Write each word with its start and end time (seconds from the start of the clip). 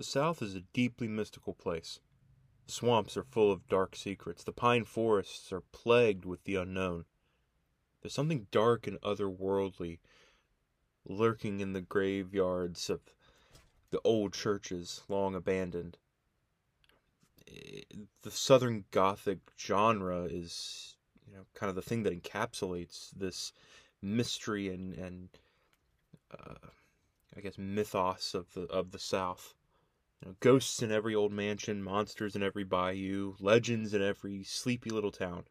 The 0.00 0.04
South 0.04 0.40
is 0.40 0.54
a 0.54 0.62
deeply 0.72 1.08
mystical 1.08 1.52
place. 1.52 2.00
The 2.64 2.72
swamps 2.72 3.18
are 3.18 3.22
full 3.22 3.52
of 3.52 3.68
dark 3.68 3.94
secrets. 3.94 4.42
The 4.42 4.50
pine 4.50 4.86
forests 4.86 5.52
are 5.52 5.60
plagued 5.60 6.24
with 6.24 6.44
the 6.44 6.54
unknown. 6.54 7.04
There's 8.00 8.14
something 8.14 8.46
dark 8.50 8.86
and 8.86 8.98
otherworldly 9.02 9.98
lurking 11.04 11.60
in 11.60 11.74
the 11.74 11.82
graveyards 11.82 12.88
of 12.88 13.02
the 13.90 14.00
old 14.02 14.32
churches 14.32 15.02
long 15.06 15.34
abandoned. 15.34 15.98
Eh, 17.46 17.82
the 18.22 18.30
Southern 18.30 18.86
Gothic 18.92 19.40
genre 19.58 20.22
is, 20.22 20.96
you 21.26 21.34
know, 21.34 21.44
kind 21.52 21.68
of 21.68 21.76
the 21.76 21.82
thing 21.82 22.04
that 22.04 22.22
encapsulates 22.22 23.10
this 23.10 23.52
mystery 24.00 24.70
and 24.70 24.94
and 24.94 25.28
uh, 26.30 26.68
I 27.36 27.40
guess 27.42 27.58
mythos 27.58 28.32
of 28.32 28.54
the 28.54 28.62
of 28.62 28.92
the 28.92 28.98
South. 28.98 29.56
Know, 30.24 30.36
ghosts 30.40 30.82
in 30.82 30.92
every 30.92 31.14
old 31.14 31.32
mansion, 31.32 31.82
monsters 31.82 32.36
in 32.36 32.42
every 32.42 32.64
bayou, 32.64 33.34
legends 33.40 33.94
in 33.94 34.02
every 34.02 34.42
sleepy 34.44 34.90
little 34.90 35.12
town. 35.12 35.44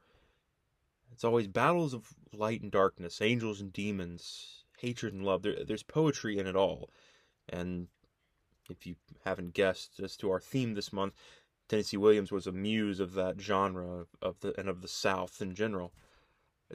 It's 1.11 1.23
always 1.23 1.47
battles 1.47 1.93
of 1.93 2.13
light 2.31 2.61
and 2.61 2.71
darkness, 2.71 3.21
angels 3.21 3.61
and 3.61 3.73
demons, 3.73 4.63
hatred 4.77 5.13
and 5.13 5.23
love. 5.23 5.41
There, 5.41 5.65
there's 5.65 5.83
poetry 5.83 6.37
in 6.37 6.45
it 6.45 6.55
all. 6.55 6.91
And 7.47 7.87
if 8.69 8.85
you 8.85 8.95
haven't 9.25 9.53
guessed 9.53 9.99
as 9.99 10.15
to 10.17 10.29
our 10.29 10.39
theme 10.39 10.75
this 10.75 10.93
month, 10.93 11.13
Tennessee 11.67 11.97
Williams 11.97 12.31
was 12.31 12.47
a 12.47 12.51
muse 12.51 12.99
of 12.99 13.13
that 13.13 13.39
genre 13.41 14.05
of 14.21 14.39
the 14.41 14.57
and 14.59 14.69
of 14.69 14.81
the 14.81 14.87
South 14.87 15.41
in 15.41 15.55
general. 15.55 15.93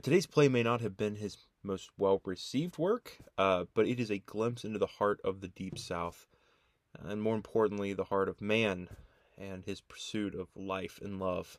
Today's 0.02 0.26
play 0.26 0.48
may 0.48 0.64
not 0.64 0.80
have 0.80 0.96
been 0.96 1.16
his 1.16 1.46
most 1.62 1.90
well 1.96 2.20
received 2.24 2.78
work, 2.78 3.18
uh, 3.38 3.64
but 3.74 3.86
it 3.86 4.00
is 4.00 4.10
a 4.10 4.18
glimpse 4.18 4.64
into 4.64 4.78
the 4.78 4.86
heart 4.86 5.20
of 5.24 5.40
the 5.40 5.48
Deep 5.48 5.78
South, 5.78 6.26
and 7.02 7.22
more 7.22 7.34
importantly, 7.34 7.92
the 7.92 8.04
heart 8.04 8.28
of 8.28 8.40
man 8.40 8.88
and 9.36 9.64
his 9.64 9.80
pursuit 9.80 10.34
of 10.34 10.48
life 10.54 11.00
and 11.02 11.18
love. 11.18 11.58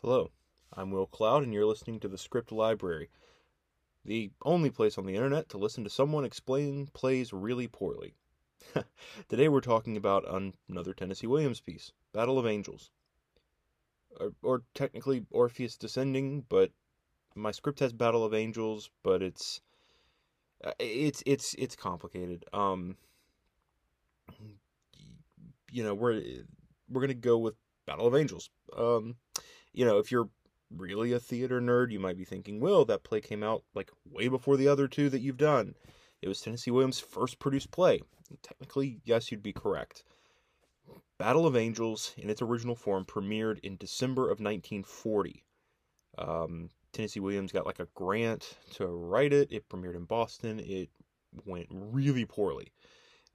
Hello, 0.00 0.30
I'm 0.72 0.90
Will 0.90 1.06
Cloud, 1.06 1.42
and 1.42 1.52
you're 1.52 1.66
listening 1.66 2.00
to 2.00 2.08
the 2.08 2.18
Script 2.18 2.52
Library, 2.52 3.10
the 4.04 4.30
only 4.42 4.70
place 4.70 4.98
on 4.98 5.06
the 5.06 5.14
internet 5.14 5.48
to 5.50 5.58
listen 5.58 5.84
to 5.84 5.90
someone 5.90 6.24
explain 6.24 6.88
plays 6.88 7.32
really 7.32 7.68
poorly. 7.68 8.14
Today 9.28 9.48
we're 9.48 9.60
talking 9.60 9.96
about 9.96 10.52
another 10.68 10.94
Tennessee 10.94 11.26
Williams 11.26 11.60
piece, 11.60 11.92
Battle 12.12 12.38
of 12.38 12.46
Angels. 12.46 12.90
Or, 14.20 14.32
or 14.42 14.62
technically 14.74 15.26
Orpheus 15.30 15.76
Descending, 15.76 16.44
but 16.48 16.70
my 17.34 17.50
script 17.50 17.80
has 17.80 17.92
Battle 17.92 18.24
of 18.24 18.32
Angels, 18.32 18.90
but 19.02 19.22
it's 19.22 19.60
it's 20.78 21.22
it's 21.26 21.54
it's 21.54 21.76
complicated. 21.76 22.44
Um, 22.52 22.96
you 25.70 25.82
know, 25.82 25.94
we're 25.94 26.22
we're 26.88 27.00
gonna 27.00 27.14
go 27.14 27.38
with 27.38 27.54
Battle 27.86 28.06
of 28.06 28.14
Angels. 28.14 28.50
Um, 28.76 29.16
you 29.72 29.84
know, 29.84 29.98
if 29.98 30.10
you're 30.10 30.28
really 30.74 31.12
a 31.12 31.20
theater 31.20 31.60
nerd, 31.60 31.90
you 31.90 32.00
might 32.00 32.16
be 32.16 32.24
thinking, 32.24 32.60
"Well, 32.60 32.84
that 32.86 33.04
play 33.04 33.20
came 33.20 33.42
out 33.42 33.64
like 33.74 33.90
way 34.04 34.28
before 34.28 34.56
the 34.56 34.68
other 34.68 34.88
two 34.88 35.10
that 35.10 35.20
you've 35.20 35.36
done." 35.36 35.74
It 36.22 36.28
was 36.28 36.40
Tennessee 36.40 36.70
Williams' 36.70 37.00
first 37.00 37.38
produced 37.38 37.70
play. 37.70 38.00
Technically, 38.42 39.00
yes, 39.04 39.30
you'd 39.30 39.42
be 39.42 39.52
correct. 39.52 40.04
Battle 41.18 41.46
of 41.46 41.56
Angels, 41.56 42.14
in 42.16 42.30
its 42.30 42.42
original 42.42 42.74
form, 42.74 43.04
premiered 43.04 43.60
in 43.60 43.76
December 43.76 44.22
of 44.22 44.40
1940. 44.40 45.44
Um, 46.18 46.70
Tennessee 46.94 47.20
Williams 47.20 47.52
got 47.52 47.66
like 47.66 47.80
a 47.80 47.88
grant 47.94 48.56
to 48.74 48.86
write 48.86 49.32
it. 49.32 49.52
It 49.52 49.68
premiered 49.68 49.96
in 49.96 50.04
Boston. 50.04 50.60
It 50.60 50.88
went 51.44 51.66
really 51.70 52.24
poorly. 52.24 52.72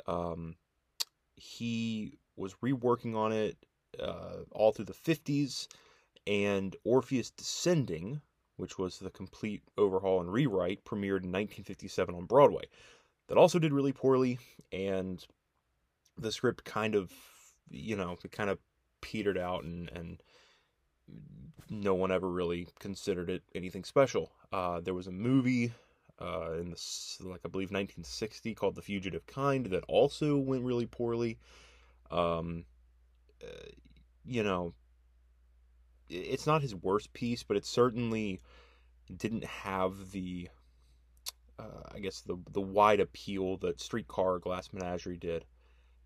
Um, 0.07 0.55
he 1.35 2.17
was 2.35 2.55
reworking 2.63 3.15
on 3.15 3.31
it 3.31 3.57
uh, 4.01 4.43
all 4.51 4.71
through 4.71 4.85
the 4.85 4.93
50s, 4.93 5.67
and 6.25 6.75
Orpheus 6.83 7.31
Descending, 7.31 8.21
which 8.57 8.77
was 8.77 8.99
the 8.99 9.09
complete 9.09 9.61
overhaul 9.77 10.21
and 10.21 10.31
rewrite, 10.31 10.85
premiered 10.85 11.23
in 11.23 11.31
1957 11.31 12.15
on 12.15 12.25
Broadway. 12.25 12.63
That 13.27 13.37
also 13.37 13.59
did 13.59 13.73
really 13.73 13.93
poorly, 13.93 14.39
and 14.71 15.23
the 16.17 16.31
script 16.31 16.63
kind 16.63 16.95
of, 16.95 17.11
you 17.69 17.95
know, 17.95 18.17
it 18.23 18.31
kind 18.31 18.49
of 18.49 18.59
petered 19.01 19.37
out 19.37 19.63
and, 19.63 19.89
and 19.93 20.21
no 21.69 21.93
one 21.93 22.11
ever 22.11 22.29
really 22.29 22.67
considered 22.79 23.29
it 23.29 23.43
anything 23.53 23.83
special. 23.83 24.31
Uh, 24.51 24.79
there 24.81 24.93
was 24.93 25.07
a 25.07 25.11
movie 25.11 25.71
uh, 26.19 26.53
in 26.59 26.71
the 26.71 27.17
like 27.21 27.41
I 27.45 27.49
believe 27.49 27.69
1960 27.69 28.55
called 28.55 28.75
The 28.75 28.81
Fugitive 28.81 29.25
Kind 29.25 29.67
that 29.67 29.83
also 29.87 30.37
went 30.37 30.63
really 30.63 30.85
poorly. 30.85 31.37
Um, 32.11 32.65
uh, 33.43 33.69
you 34.25 34.43
know, 34.43 34.73
it's 36.09 36.47
not 36.47 36.61
his 36.61 36.75
worst 36.75 37.13
piece, 37.13 37.43
but 37.43 37.55
it 37.55 37.65
certainly 37.65 38.41
didn't 39.15 39.45
have 39.45 40.11
the 40.11 40.49
uh, 41.57 41.89
I 41.93 41.99
guess 41.99 42.21
the 42.21 42.37
the 42.51 42.61
wide 42.61 42.99
appeal 42.99 43.57
that 43.57 43.79
Streetcar 43.79 44.39
Glass 44.39 44.69
Menagerie 44.73 45.17
did. 45.17 45.45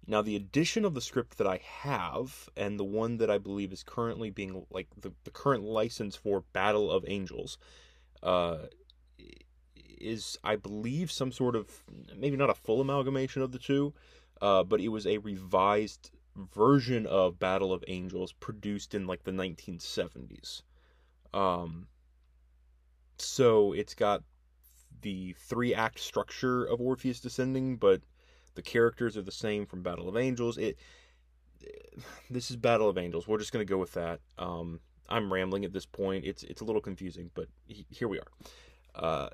Now, 0.05 0.21
the 0.21 0.35
edition 0.35 0.83
of 0.83 0.93
the 0.93 1.01
script 1.01 1.37
that 1.37 1.47
I 1.47 1.61
have, 1.63 2.49
and 2.57 2.77
the 2.77 2.83
one 2.83 3.17
that 3.17 3.29
I 3.29 3.37
believe 3.37 3.71
is 3.71 3.83
currently 3.83 4.29
being 4.29 4.65
like 4.69 4.87
the, 4.99 5.13
the 5.23 5.31
current 5.31 5.63
license 5.63 6.15
for 6.15 6.43
Battle 6.51 6.91
of 6.91 7.05
Angels, 7.07 7.57
uh, 8.21 8.57
is 9.77 10.37
I 10.43 10.57
believe 10.57 11.11
some 11.11 11.31
sort 11.31 11.55
of 11.55 11.83
maybe 12.15 12.35
not 12.35 12.49
a 12.49 12.53
full 12.53 12.81
amalgamation 12.81 13.41
of 13.41 13.53
the 13.53 13.59
two, 13.59 13.93
uh, 14.41 14.63
but 14.63 14.81
it 14.81 14.89
was 14.89 15.07
a 15.07 15.19
revised 15.19 16.11
version 16.35 17.05
of 17.05 17.39
Battle 17.39 17.71
of 17.71 17.83
Angels 17.87 18.33
produced 18.33 18.93
in 18.93 19.07
like 19.07 19.23
the 19.23 19.31
1970s. 19.31 20.63
Um, 21.33 21.87
so 23.17 23.71
it's 23.71 23.93
got 23.93 24.23
the 25.01 25.33
three 25.33 25.73
act 25.73 25.99
structure 25.99 26.65
of 26.65 26.81
Orpheus 26.81 27.19
Descending, 27.19 27.77
but 27.77 28.01
the 28.55 28.61
characters 28.61 29.17
are 29.17 29.21
the 29.21 29.31
same 29.31 29.65
from 29.65 29.81
Battle 29.81 30.07
of 30.07 30.17
Angels. 30.17 30.57
It 30.57 30.77
this 32.29 32.51
is 32.51 32.57
Battle 32.57 32.89
of 32.89 32.97
Angels. 32.97 33.27
We're 33.27 33.37
just 33.37 33.51
gonna 33.51 33.65
go 33.65 33.77
with 33.77 33.93
that. 33.93 34.19
Um, 34.37 34.79
I'm 35.09 35.31
rambling 35.31 35.65
at 35.65 35.73
this 35.73 35.85
point. 35.85 36.25
It's 36.25 36.43
it's 36.43 36.61
a 36.61 36.65
little 36.65 36.81
confusing, 36.81 37.31
but 37.33 37.47
he, 37.67 37.85
here 37.89 38.07
we 38.07 38.19
are. 38.19 38.27
Uh, 38.95 39.29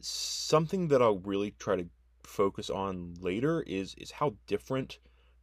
something 0.00 0.88
that 0.88 1.02
I'll 1.02 1.18
really 1.18 1.54
try 1.58 1.76
to 1.76 1.86
focus 2.22 2.70
on 2.70 3.14
later 3.20 3.62
is 3.62 3.94
is 3.98 4.10
how 4.10 4.34
different 4.46 4.98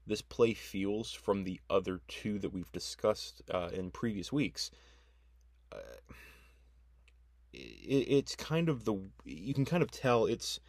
this 0.06 0.22
play 0.22 0.54
feels 0.54 1.14
from 1.14 1.44
the 1.44 1.62
other 1.70 2.02
two 2.08 2.38
that 2.40 2.52
we've 2.52 2.72
discussed 2.72 3.42
uh, 3.52 3.70
in 3.74 3.90
previous 3.90 4.34
weeks. 4.34 4.70
Uh, 5.72 5.78
it, 7.54 7.60
it's 8.10 8.36
kind 8.36 8.70
of 8.70 8.86
the 8.86 8.96
you 9.24 9.54
can 9.54 9.66
kind 9.66 9.84
of 9.84 9.92
tell 9.92 10.26
it's 10.26 10.60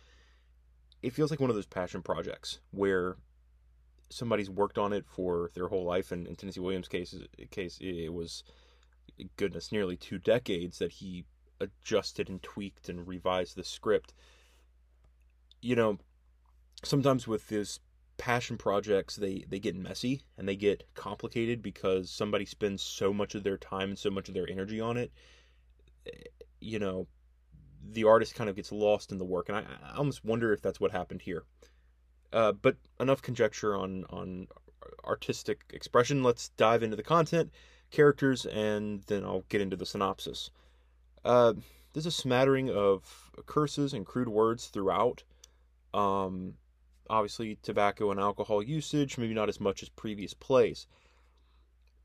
it 1.04 1.12
feels 1.12 1.30
like 1.30 1.38
one 1.38 1.50
of 1.50 1.56
those 1.56 1.66
passion 1.66 2.00
projects 2.00 2.60
where 2.70 3.16
somebody's 4.08 4.48
worked 4.48 4.78
on 4.78 4.94
it 4.94 5.04
for 5.06 5.50
their 5.52 5.68
whole 5.68 5.84
life. 5.84 6.10
And 6.12 6.26
in 6.26 6.34
Tennessee 6.34 6.60
Williams' 6.60 6.88
case, 6.88 7.14
case 7.50 7.76
it 7.78 8.08
was 8.08 8.42
goodness 9.36 9.70
nearly 9.70 9.98
two 9.98 10.16
decades 10.18 10.78
that 10.78 10.92
he 10.92 11.26
adjusted 11.60 12.30
and 12.30 12.42
tweaked 12.42 12.88
and 12.88 13.06
revised 13.06 13.54
the 13.54 13.64
script. 13.64 14.14
You 15.60 15.76
know, 15.76 15.98
sometimes 16.82 17.28
with 17.28 17.48
this 17.48 17.80
passion 18.16 18.56
projects 18.56 19.16
they 19.16 19.44
they 19.48 19.58
get 19.58 19.74
messy 19.74 20.22
and 20.38 20.48
they 20.48 20.54
get 20.54 20.84
complicated 20.94 21.60
because 21.60 22.08
somebody 22.08 22.44
spends 22.44 22.80
so 22.80 23.12
much 23.12 23.34
of 23.34 23.42
their 23.42 23.58
time 23.58 23.90
and 23.90 23.98
so 23.98 24.08
much 24.08 24.28
of 24.28 24.34
their 24.34 24.48
energy 24.48 24.80
on 24.80 24.96
it 24.96 25.10
you 26.60 26.78
know 26.78 27.08
the 27.92 28.04
artist 28.04 28.34
kind 28.34 28.50
of 28.50 28.56
gets 28.56 28.72
lost 28.72 29.12
in 29.12 29.18
the 29.18 29.24
work, 29.24 29.48
and 29.48 29.58
I, 29.58 29.64
I 29.82 29.96
almost 29.96 30.24
wonder 30.24 30.52
if 30.52 30.62
that's 30.62 30.80
what 30.80 30.92
happened 30.92 31.22
here. 31.22 31.44
Uh, 32.32 32.52
but 32.52 32.76
enough 32.98 33.22
conjecture 33.22 33.76
on 33.76 34.04
on 34.10 34.48
artistic 35.04 35.64
expression. 35.72 36.22
Let's 36.22 36.48
dive 36.50 36.82
into 36.82 36.96
the 36.96 37.02
content, 37.02 37.52
characters, 37.90 38.46
and 38.46 39.02
then 39.06 39.24
I'll 39.24 39.44
get 39.48 39.60
into 39.60 39.76
the 39.76 39.86
synopsis. 39.86 40.50
Uh, 41.24 41.54
there's 41.92 42.06
a 42.06 42.10
smattering 42.10 42.70
of 42.70 43.30
curses 43.46 43.94
and 43.94 44.04
crude 44.04 44.28
words 44.28 44.66
throughout. 44.66 45.22
Um, 45.92 46.54
obviously, 47.08 47.56
tobacco 47.62 48.10
and 48.10 48.20
alcohol 48.20 48.62
usage, 48.62 49.16
maybe 49.16 49.34
not 49.34 49.48
as 49.48 49.60
much 49.60 49.82
as 49.82 49.88
previous 49.88 50.34
plays. 50.34 50.86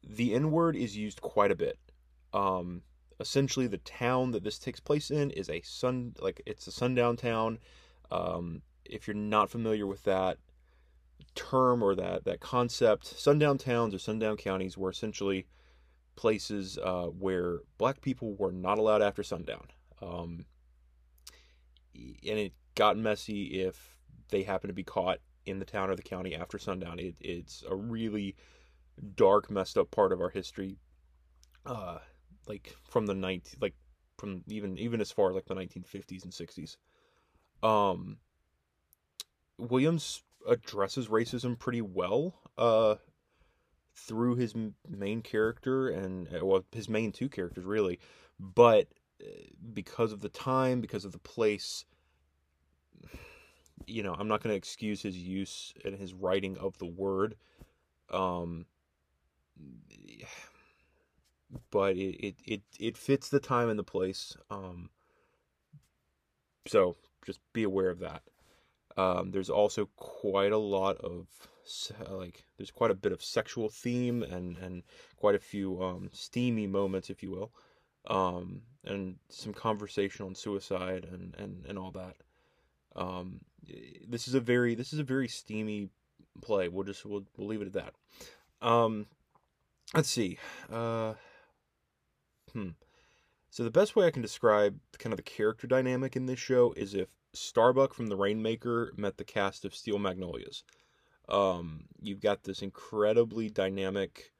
The 0.07 0.33
N 0.33 0.51
word 0.51 0.75
is 0.75 0.95
used 0.95 1.21
quite 1.21 1.51
a 1.51 1.55
bit. 1.55 1.77
Um, 2.33 2.83
essentially 3.19 3.67
the 3.67 3.77
town 3.79 4.31
that 4.31 4.43
this 4.43 4.57
takes 4.57 4.79
place 4.79 5.11
in 5.11 5.31
is 5.31 5.49
a 5.49 5.61
sun 5.61 6.13
like 6.19 6.41
it's 6.45 6.67
a 6.67 6.71
sundown 6.71 7.17
town. 7.17 7.59
Um, 8.11 8.61
if 8.85 9.07
you're 9.07 9.15
not 9.15 9.49
familiar 9.49 9.85
with 9.85 10.03
that 10.03 10.37
term 11.35 11.83
or 11.83 11.95
that 11.95 12.25
that 12.25 12.39
concept, 12.39 13.05
sundown 13.05 13.57
towns 13.57 13.93
or 13.93 13.99
sundown 13.99 14.37
counties 14.37 14.77
were 14.77 14.89
essentially 14.89 15.45
places 16.15 16.77
uh, 16.83 17.05
where 17.05 17.59
black 17.77 18.01
people 18.01 18.35
were 18.35 18.51
not 18.51 18.77
allowed 18.77 19.01
after 19.01 19.23
sundown. 19.23 19.67
Um, 20.01 20.45
and 21.95 22.39
it 22.39 22.53
got 22.75 22.97
messy 22.97 23.61
if 23.61 23.97
they 24.29 24.43
happened 24.43 24.69
to 24.69 24.73
be 24.73 24.83
caught 24.83 25.19
in 25.45 25.59
the 25.59 25.65
town 25.65 25.89
or 25.89 25.95
the 25.95 26.01
county 26.01 26.35
after 26.35 26.57
sundown. 26.57 26.99
It, 26.99 27.15
it's 27.21 27.63
a 27.69 27.75
really 27.75 28.35
dark, 29.15 29.49
messed 29.49 29.77
up 29.77 29.91
part 29.91 30.11
of 30.11 30.21
our 30.21 30.29
history. 30.29 30.77
Uh, 31.65 31.98
like 32.49 32.75
from 32.89 33.05
the 33.05 33.13
19 33.13 33.59
like 33.61 33.75
from 34.17 34.43
even 34.47 34.77
even 34.77 34.99
as 34.99 35.11
far 35.11 35.29
as 35.29 35.35
like 35.35 35.45
the 35.45 35.55
1950s 35.55 36.23
and 36.23 36.33
60s. 36.33 36.75
Um, 37.61 38.17
Williams 39.57 40.23
addresses 40.47 41.07
racism 41.07 41.57
pretty 41.57 41.81
well. 41.81 42.33
Uh, 42.57 42.95
through 43.95 44.35
his 44.35 44.55
main 44.87 45.21
character 45.21 45.89
and 45.89 46.27
uh, 46.33 46.45
well 46.45 46.63
his 46.71 46.87
main 46.87 47.11
two 47.11 47.27
characters 47.27 47.65
really 47.65 47.99
but 48.39 48.87
uh, 49.21 49.27
because 49.73 50.13
of 50.13 50.21
the 50.21 50.29
time 50.29 50.79
because 50.79 51.03
of 51.03 51.11
the 51.11 51.19
place 51.19 51.83
you 53.85 54.01
know 54.01 54.15
i'm 54.17 54.27
not 54.27 54.41
going 54.41 54.53
to 54.53 54.57
excuse 54.57 55.01
his 55.01 55.17
use 55.17 55.73
and 55.83 55.95
his 55.95 56.13
writing 56.13 56.57
of 56.59 56.77
the 56.77 56.85
word 56.85 57.35
um 58.09 58.65
but 61.71 61.95
it 61.95 62.15
it 62.19 62.35
it, 62.45 62.61
it 62.79 62.97
fits 62.97 63.29
the 63.29 63.39
time 63.39 63.69
and 63.69 63.79
the 63.79 63.83
place 63.83 64.35
um 64.49 64.89
so 66.67 66.95
just 67.25 67.39
be 67.53 67.63
aware 67.63 67.89
of 67.89 67.99
that 67.99 68.21
um 68.97 69.31
there's 69.31 69.49
also 69.49 69.89
quite 69.95 70.51
a 70.51 70.57
lot 70.57 70.97
of 70.97 71.27
like 72.09 72.45
there's 72.57 72.71
quite 72.71 72.91
a 72.91 72.95
bit 72.95 73.11
of 73.11 73.23
sexual 73.23 73.69
theme 73.69 74.23
and 74.23 74.57
and 74.57 74.83
quite 75.17 75.35
a 75.35 75.39
few 75.39 75.81
um, 75.81 76.09
steamy 76.13 76.67
moments, 76.67 77.09
if 77.09 77.21
you 77.21 77.31
will, 77.31 77.51
um, 78.07 78.61
and 78.83 79.17
some 79.29 79.53
conversation 79.53 80.25
on 80.25 80.35
suicide 80.35 81.07
and 81.11 81.35
and 81.37 81.65
and 81.67 81.77
all 81.77 81.91
that. 81.91 82.15
Um, 82.95 83.41
this 84.07 84.27
is 84.27 84.33
a 84.33 84.39
very 84.39 84.75
this 84.75 84.93
is 84.93 84.99
a 84.99 85.03
very 85.03 85.27
steamy 85.27 85.89
play. 86.41 86.67
We'll 86.67 86.85
just 86.85 87.05
we'll 87.05 87.25
we'll 87.37 87.47
leave 87.47 87.61
it 87.61 87.67
at 87.67 87.73
that. 87.73 87.93
Um, 88.67 89.05
let's 89.93 90.09
see. 90.09 90.37
Uh, 90.71 91.13
hmm. 92.53 92.69
So 93.49 93.63
the 93.63 93.71
best 93.71 93.95
way 93.95 94.05
I 94.05 94.11
can 94.11 94.21
describe 94.21 94.79
kind 94.99 95.11
of 95.11 95.17
the 95.17 95.23
character 95.23 95.65
dynamic 95.65 96.15
in 96.15 96.27
this 96.27 96.39
show 96.39 96.73
is 96.77 96.93
if 96.93 97.09
Starbuck 97.33 97.93
from 97.93 98.07
The 98.07 98.15
Rainmaker 98.15 98.93
met 98.95 99.17
the 99.17 99.23
cast 99.23 99.65
of 99.65 99.75
Steel 99.75 99.99
Magnolias. 99.99 100.63
Um, 101.27 101.85
you've 102.01 102.21
got 102.21 102.43
this 102.43 102.61
incredibly 102.61 103.49
dynamic, 103.49 104.31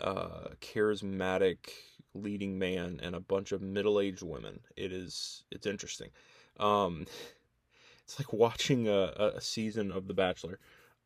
uh, 0.00 0.48
charismatic 0.60 1.68
leading 2.14 2.58
man 2.58 3.00
and 3.02 3.14
a 3.14 3.20
bunch 3.20 3.52
of 3.52 3.62
middle-aged 3.62 4.22
women. 4.22 4.60
It 4.76 4.92
is 4.92 5.44
it's 5.50 5.66
interesting. 5.66 6.10
Um, 6.58 7.06
it's 8.04 8.18
like 8.18 8.32
watching 8.32 8.88
a, 8.88 9.32
a 9.36 9.40
season 9.40 9.92
of 9.92 10.08
The 10.08 10.14
Bachelor. 10.14 10.58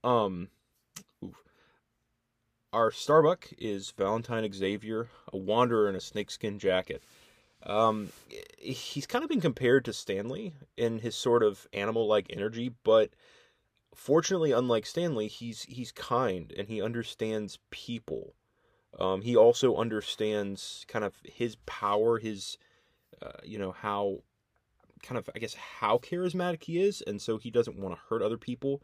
Um, 0.02 0.48
oof. 1.24 1.42
Our 2.74 2.90
Starbuck 2.90 3.50
is 3.56 3.92
Valentine 3.92 4.52
Xavier, 4.52 5.08
a 5.32 5.36
wanderer 5.36 5.88
in 5.88 5.94
a 5.94 6.00
snakeskin 6.00 6.58
jacket. 6.58 7.04
Um, 7.62 8.08
he's 8.58 9.06
kind 9.06 9.22
of 9.22 9.30
been 9.30 9.40
compared 9.40 9.84
to 9.84 9.92
Stanley 9.92 10.54
in 10.76 10.98
his 10.98 11.14
sort 11.14 11.44
of 11.44 11.68
animal-like 11.72 12.26
energy, 12.30 12.72
but 12.82 13.10
fortunately, 13.94 14.50
unlike 14.50 14.86
Stanley, 14.86 15.28
he's 15.28 15.62
he's 15.62 15.92
kind 15.92 16.52
and 16.58 16.66
he 16.66 16.82
understands 16.82 17.60
people. 17.70 18.34
Um, 18.98 19.22
he 19.22 19.36
also 19.36 19.76
understands 19.76 20.84
kind 20.88 21.04
of 21.04 21.14
his 21.22 21.54
power, 21.66 22.18
his 22.18 22.58
uh, 23.22 23.38
you 23.44 23.56
know 23.56 23.70
how 23.70 24.24
kind 25.00 25.16
of 25.16 25.30
I 25.32 25.38
guess 25.38 25.54
how 25.54 25.98
charismatic 25.98 26.64
he 26.64 26.82
is, 26.82 27.04
and 27.06 27.22
so 27.22 27.38
he 27.38 27.52
doesn't 27.52 27.78
want 27.78 27.94
to 27.94 28.00
hurt 28.08 28.20
other 28.20 28.36
people. 28.36 28.82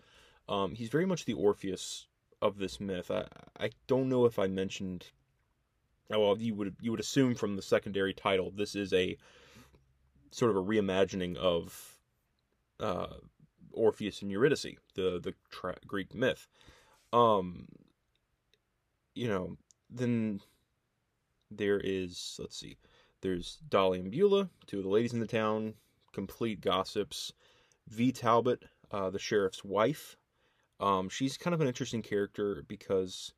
Um, 0.48 0.76
he's 0.76 0.90
very 0.90 1.06
much 1.06 1.24
the 1.24 1.34
Orpheus 1.34 2.06
of 2.42 2.58
this 2.58 2.80
myth. 2.80 3.10
I 3.10 3.26
I 3.58 3.70
don't 3.86 4.08
know 4.08 4.24
if 4.24 4.38
I 4.38 4.46
mentioned. 4.46 5.06
Oh, 6.12 6.20
well, 6.20 6.38
you 6.38 6.54
would 6.54 6.76
you 6.80 6.90
would 6.90 7.00
assume 7.00 7.34
from 7.34 7.56
the 7.56 7.62
secondary 7.62 8.14
title 8.14 8.50
this 8.50 8.74
is 8.74 8.92
a 8.92 9.16
sort 10.30 10.50
of 10.50 10.56
a 10.56 10.62
reimagining 10.62 11.36
of 11.36 11.96
uh, 12.80 13.14
Orpheus 13.72 14.22
and 14.22 14.30
Eurydice, 14.30 14.76
the 14.94 15.20
the 15.22 15.34
tra- 15.50 15.78
Greek 15.86 16.14
myth. 16.14 16.48
Um, 17.12 17.66
you 19.14 19.28
know, 19.28 19.56
then 19.90 20.40
there 21.50 21.80
is 21.82 22.36
let's 22.38 22.56
see, 22.56 22.76
there's 23.20 23.58
Dolly 23.68 24.00
and 24.00 24.10
Beulah, 24.10 24.48
two 24.66 24.78
of 24.78 24.84
the 24.84 24.90
ladies 24.90 25.12
in 25.12 25.20
the 25.20 25.26
town, 25.26 25.74
complete 26.12 26.60
gossips. 26.60 27.32
V. 27.88 28.12
Talbot, 28.12 28.62
uh, 28.92 29.10
the 29.10 29.18
sheriff's 29.18 29.64
wife. 29.64 30.16
Um, 30.80 31.08
she's 31.08 31.36
kind 31.36 31.54
of 31.54 31.60
an 31.60 31.68
interesting 31.68 32.02
character 32.02 32.64
because 32.66 33.32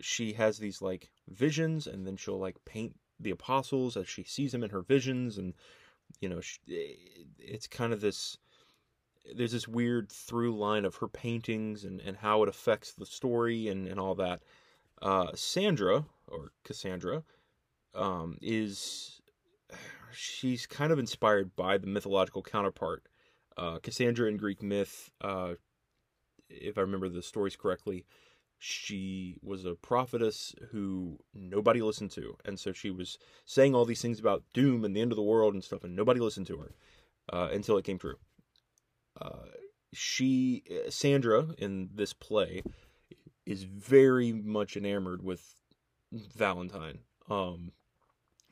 she 0.00 0.32
has 0.32 0.58
these 0.58 0.82
like 0.82 1.10
visions, 1.28 1.86
and 1.86 2.06
then 2.06 2.16
she'll 2.16 2.38
like 2.38 2.56
paint 2.64 2.96
the 3.20 3.30
apostles 3.30 3.96
as 3.96 4.08
she 4.08 4.24
sees 4.24 4.52
them 4.52 4.64
in 4.64 4.70
her 4.70 4.82
visions, 4.82 5.38
and 5.38 5.54
you 6.20 6.28
know, 6.28 6.40
she, 6.40 6.58
it's 7.38 7.66
kind 7.66 7.92
of 7.92 8.00
this 8.00 8.38
there's 9.34 9.52
this 9.52 9.68
weird 9.68 10.10
through 10.10 10.56
line 10.56 10.84
of 10.84 10.96
her 10.96 11.08
paintings 11.08 11.84
and, 11.84 12.00
and 12.00 12.16
how 12.16 12.42
it 12.42 12.48
affects 12.48 12.92
the 12.92 13.06
story 13.06 13.68
and, 13.68 13.86
and 13.86 14.00
all 14.00 14.14
that. 14.16 14.42
Uh, 15.00 15.28
Sandra, 15.34 16.04
or 16.26 16.52
Cassandra, 16.64 17.22
um, 17.94 18.36
is 18.40 19.20
she's 20.12 20.66
kind 20.66 20.92
of 20.92 20.98
inspired 20.98 21.54
by 21.56 21.78
the 21.78 21.86
mythological 21.86 22.42
counterpart. 22.42 23.06
Uh, 23.56 23.78
Cassandra 23.78 24.28
in 24.28 24.36
Greek 24.36 24.62
myth, 24.62 25.10
uh, 25.20 25.54
if 26.60 26.78
I 26.78 26.82
remember 26.82 27.08
the 27.08 27.22
stories 27.22 27.56
correctly, 27.56 28.04
she 28.58 29.36
was 29.42 29.64
a 29.64 29.74
prophetess 29.74 30.54
who 30.70 31.18
nobody 31.34 31.82
listened 31.82 32.12
to. 32.12 32.36
And 32.44 32.58
so 32.60 32.72
she 32.72 32.90
was 32.90 33.18
saying 33.44 33.74
all 33.74 33.84
these 33.84 34.02
things 34.02 34.20
about 34.20 34.44
doom 34.52 34.84
and 34.84 34.94
the 34.94 35.00
end 35.00 35.12
of 35.12 35.16
the 35.16 35.22
world 35.22 35.54
and 35.54 35.64
stuff, 35.64 35.84
and 35.84 35.96
nobody 35.96 36.20
listened 36.20 36.46
to 36.48 36.58
her 36.58 36.74
uh, 37.32 37.48
until 37.52 37.76
it 37.76 37.84
came 37.84 37.98
true. 37.98 38.16
Uh, 39.20 39.46
she 39.92 40.62
Sandra 40.88 41.48
in 41.58 41.90
this 41.94 42.12
play 42.12 42.62
is 43.44 43.64
very 43.64 44.32
much 44.32 44.76
enamored 44.76 45.22
with 45.22 45.54
Valentine. 46.12 47.00
Um, 47.28 47.72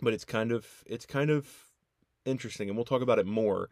but 0.03 0.13
it's 0.15 0.25
kind 0.25 0.53
of 0.53 0.67
it's 0.87 1.07
kind 1.07 1.31
of 1.31 1.49
interesting, 2.25 2.69
and 2.69 2.77
we'll 2.77 2.85
talk 2.85 3.03
about 3.03 3.19
it 3.19 3.27
more. 3.27 3.71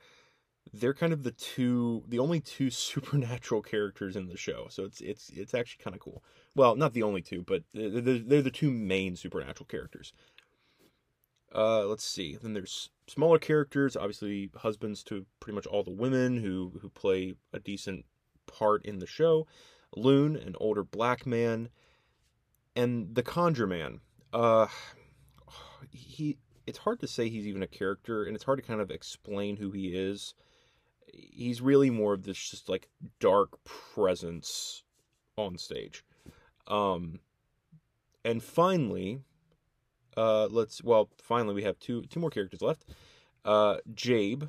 They're 0.72 0.94
kind 0.94 1.12
of 1.12 1.22
the 1.22 1.32
two, 1.32 2.04
the 2.08 2.18
only 2.18 2.40
two 2.40 2.70
supernatural 2.70 3.62
characters 3.62 4.16
in 4.16 4.28
the 4.28 4.36
show, 4.36 4.66
so 4.70 4.84
it's 4.84 5.00
it's 5.00 5.30
it's 5.30 5.54
actually 5.54 5.82
kind 5.82 5.94
of 5.94 6.00
cool. 6.00 6.22
Well, 6.54 6.76
not 6.76 6.92
the 6.92 7.02
only 7.02 7.22
two, 7.22 7.42
but 7.42 7.62
they're, 7.72 8.18
they're 8.18 8.42
the 8.42 8.50
two 8.50 8.70
main 8.70 9.16
supernatural 9.16 9.66
characters. 9.66 10.12
Uh, 11.54 11.86
let's 11.86 12.04
see. 12.04 12.36
Then 12.36 12.52
there's 12.52 12.90
smaller 13.06 13.38
characters, 13.38 13.96
obviously 13.96 14.50
husbands 14.56 15.02
to 15.04 15.24
pretty 15.40 15.54
much 15.54 15.66
all 15.66 15.82
the 15.82 15.90
women 15.90 16.42
who 16.42 16.72
who 16.80 16.90
play 16.90 17.34
a 17.52 17.58
decent 17.58 18.04
part 18.46 18.84
in 18.84 18.98
the 18.98 19.06
show. 19.06 19.46
Loon, 19.96 20.36
an 20.36 20.54
older 20.60 20.84
black 20.84 21.26
man, 21.26 21.70
and 22.76 23.14
the 23.14 23.22
Conjure 23.22 23.66
Man. 23.66 24.00
Uh, 24.32 24.66
he. 25.90 26.38
It's 26.66 26.78
hard 26.78 27.00
to 27.00 27.08
say 27.08 27.30
he's 27.30 27.46
even 27.46 27.62
a 27.62 27.66
character, 27.66 28.24
and 28.24 28.36
it's 28.36 28.44
hard 28.44 28.58
to 28.58 28.64
kind 28.64 28.82
of 28.82 28.90
explain 28.90 29.56
who 29.56 29.70
he 29.70 29.86
is. 29.86 30.34
He's 31.12 31.60
really 31.60 31.90
more 31.90 32.14
of 32.14 32.24
this 32.24 32.38
just 32.50 32.68
like 32.68 32.88
dark 33.20 33.62
presence 33.64 34.82
on 35.36 35.58
stage. 35.58 36.04
Um, 36.66 37.20
and 38.24 38.42
finally, 38.42 39.20
uh, 40.16 40.46
let's 40.50 40.82
well, 40.82 41.10
finally 41.22 41.54
we 41.54 41.62
have 41.62 41.78
two 41.78 42.02
two 42.02 42.20
more 42.20 42.30
characters 42.30 42.62
left. 42.62 42.84
Uh, 43.44 43.76
Jabe, 43.94 44.48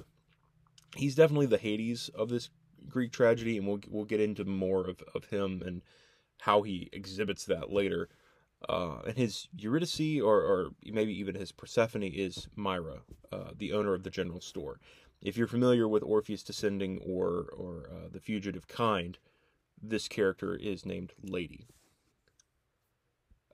he's 0.95 1.15
definitely 1.15 1.45
the 1.45 1.57
Hades 1.57 2.09
of 2.09 2.29
this 2.29 2.49
Greek 2.87 3.11
tragedy, 3.11 3.57
and 3.57 3.67
we'll 3.67 3.79
we'll 3.89 4.05
get 4.05 4.19
into 4.19 4.45
more 4.45 4.87
of, 4.87 5.01
of 5.15 5.25
him 5.25 5.61
and 5.65 5.81
how 6.39 6.63
he 6.63 6.89
exhibits 6.91 7.45
that 7.45 7.71
later. 7.71 8.09
Uh, 8.67 8.99
and 9.07 9.17
his 9.17 9.47
Eurydice, 9.57 10.19
or, 10.21 10.41
or 10.41 10.69
maybe 10.83 11.17
even 11.17 11.33
his 11.35 11.51
Persephone, 11.51 12.03
is 12.03 12.49
Myra, 12.57 13.01
uh, 13.31 13.51
the 13.57 13.71
owner 13.71 13.93
of 13.93 14.03
the 14.03 14.09
general 14.09 14.41
store. 14.41 14.81
If 15.21 15.35
you're 15.37 15.47
familiar 15.47 15.87
with 15.87 16.03
Orpheus 16.03 16.43
Descending 16.43 16.99
or 16.99 17.47
or 17.55 17.89
uh, 17.91 18.07
the 18.11 18.19
Fugitive 18.19 18.67
Kind, 18.67 19.17
this 19.81 20.07
character 20.07 20.55
is 20.55 20.85
named 20.85 21.13
Lady. 21.21 21.67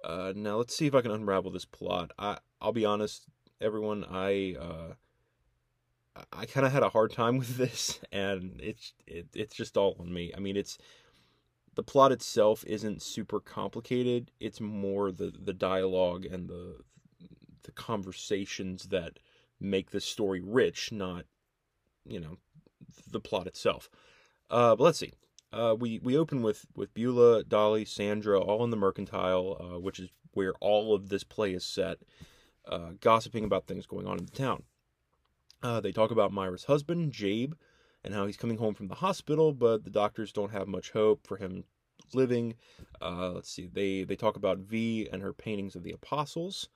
Uh, 0.03 0.33
now 0.35 0.57
let's 0.57 0.75
see 0.75 0.85
if 0.85 0.93
I 0.93 1.01
can 1.01 1.11
unravel 1.11 1.51
this 1.51 1.65
plot. 1.65 2.11
I 2.19 2.37
I'll 2.61 2.73
be 2.73 2.85
honest, 2.85 3.25
everyone. 3.59 4.05
I 4.09 4.55
uh, 4.59 4.93
I 6.31 6.45
kind 6.45 6.65
of 6.65 6.71
had 6.71 6.83
a 6.83 6.89
hard 6.89 7.11
time 7.11 7.37
with 7.39 7.57
this, 7.57 7.99
and 8.11 8.59
it's 8.61 8.93
it, 9.07 9.27
it's 9.33 9.55
just 9.55 9.77
all 9.77 9.95
on 9.99 10.13
me. 10.13 10.31
I 10.35 10.39
mean, 10.39 10.57
it's 10.57 10.77
the 11.73 11.83
plot 11.83 12.11
itself 12.11 12.63
isn't 12.67 13.01
super 13.01 13.39
complicated. 13.39 14.31
It's 14.39 14.61
more 14.61 15.11
the 15.11 15.33
the 15.37 15.53
dialogue 15.53 16.25
and 16.25 16.47
the 16.47 16.77
the 17.63 17.71
conversations 17.71 18.89
that 18.89 19.17
make 19.59 19.89
the 19.89 20.01
story 20.01 20.41
rich, 20.41 20.91
not 20.91 21.25
you 22.05 22.19
know 22.19 22.37
the 23.09 23.19
plot 23.19 23.47
itself. 23.47 23.89
Uh, 24.49 24.75
but 24.75 24.83
let's 24.83 24.99
see. 24.99 25.13
Uh, 25.51 25.75
we 25.77 25.99
we 25.99 26.17
open 26.17 26.41
with 26.41 26.65
with 26.75 26.93
Beulah, 26.93 27.43
Dolly, 27.43 27.85
Sandra, 27.85 28.39
all 28.39 28.63
in 28.63 28.71
the 28.71 28.77
mercantile, 28.77 29.57
uh, 29.59 29.79
which 29.79 29.99
is 29.99 30.09
where 30.33 30.53
all 30.59 30.93
of 30.93 31.09
this 31.09 31.23
play 31.23 31.53
is 31.53 31.63
set, 31.63 31.99
uh, 32.67 32.91
gossiping 32.99 33.45
about 33.45 33.67
things 33.67 33.85
going 33.85 34.05
on 34.05 34.17
in 34.17 34.25
the 34.25 34.31
town. 34.31 34.63
Uh, 35.63 35.79
they 35.79 35.91
talk 35.93 36.11
about 36.11 36.33
Myra's 36.33 36.65
husband, 36.65 37.13
Jabe, 37.13 37.53
and 38.03 38.13
how 38.13 38.25
he's 38.25 38.37
coming 38.37 38.57
home 38.57 38.73
from 38.73 38.87
the 38.87 38.95
hospital, 38.95 39.53
but 39.53 39.85
the 39.85 39.89
doctors 39.89 40.33
don't 40.33 40.51
have 40.51 40.67
much 40.67 40.91
hope 40.91 41.25
for 41.25 41.37
him 41.37 41.63
living. 42.13 42.55
Uh, 43.01 43.31
let's 43.31 43.49
see, 43.49 43.67
they 43.71 44.03
they 44.03 44.15
talk 44.15 44.35
about 44.35 44.59
V 44.59 45.07
and 45.11 45.21
her 45.21 45.33
paintings 45.33 45.75
of 45.75 45.83
the 45.83 45.91
apostles. 45.91 46.69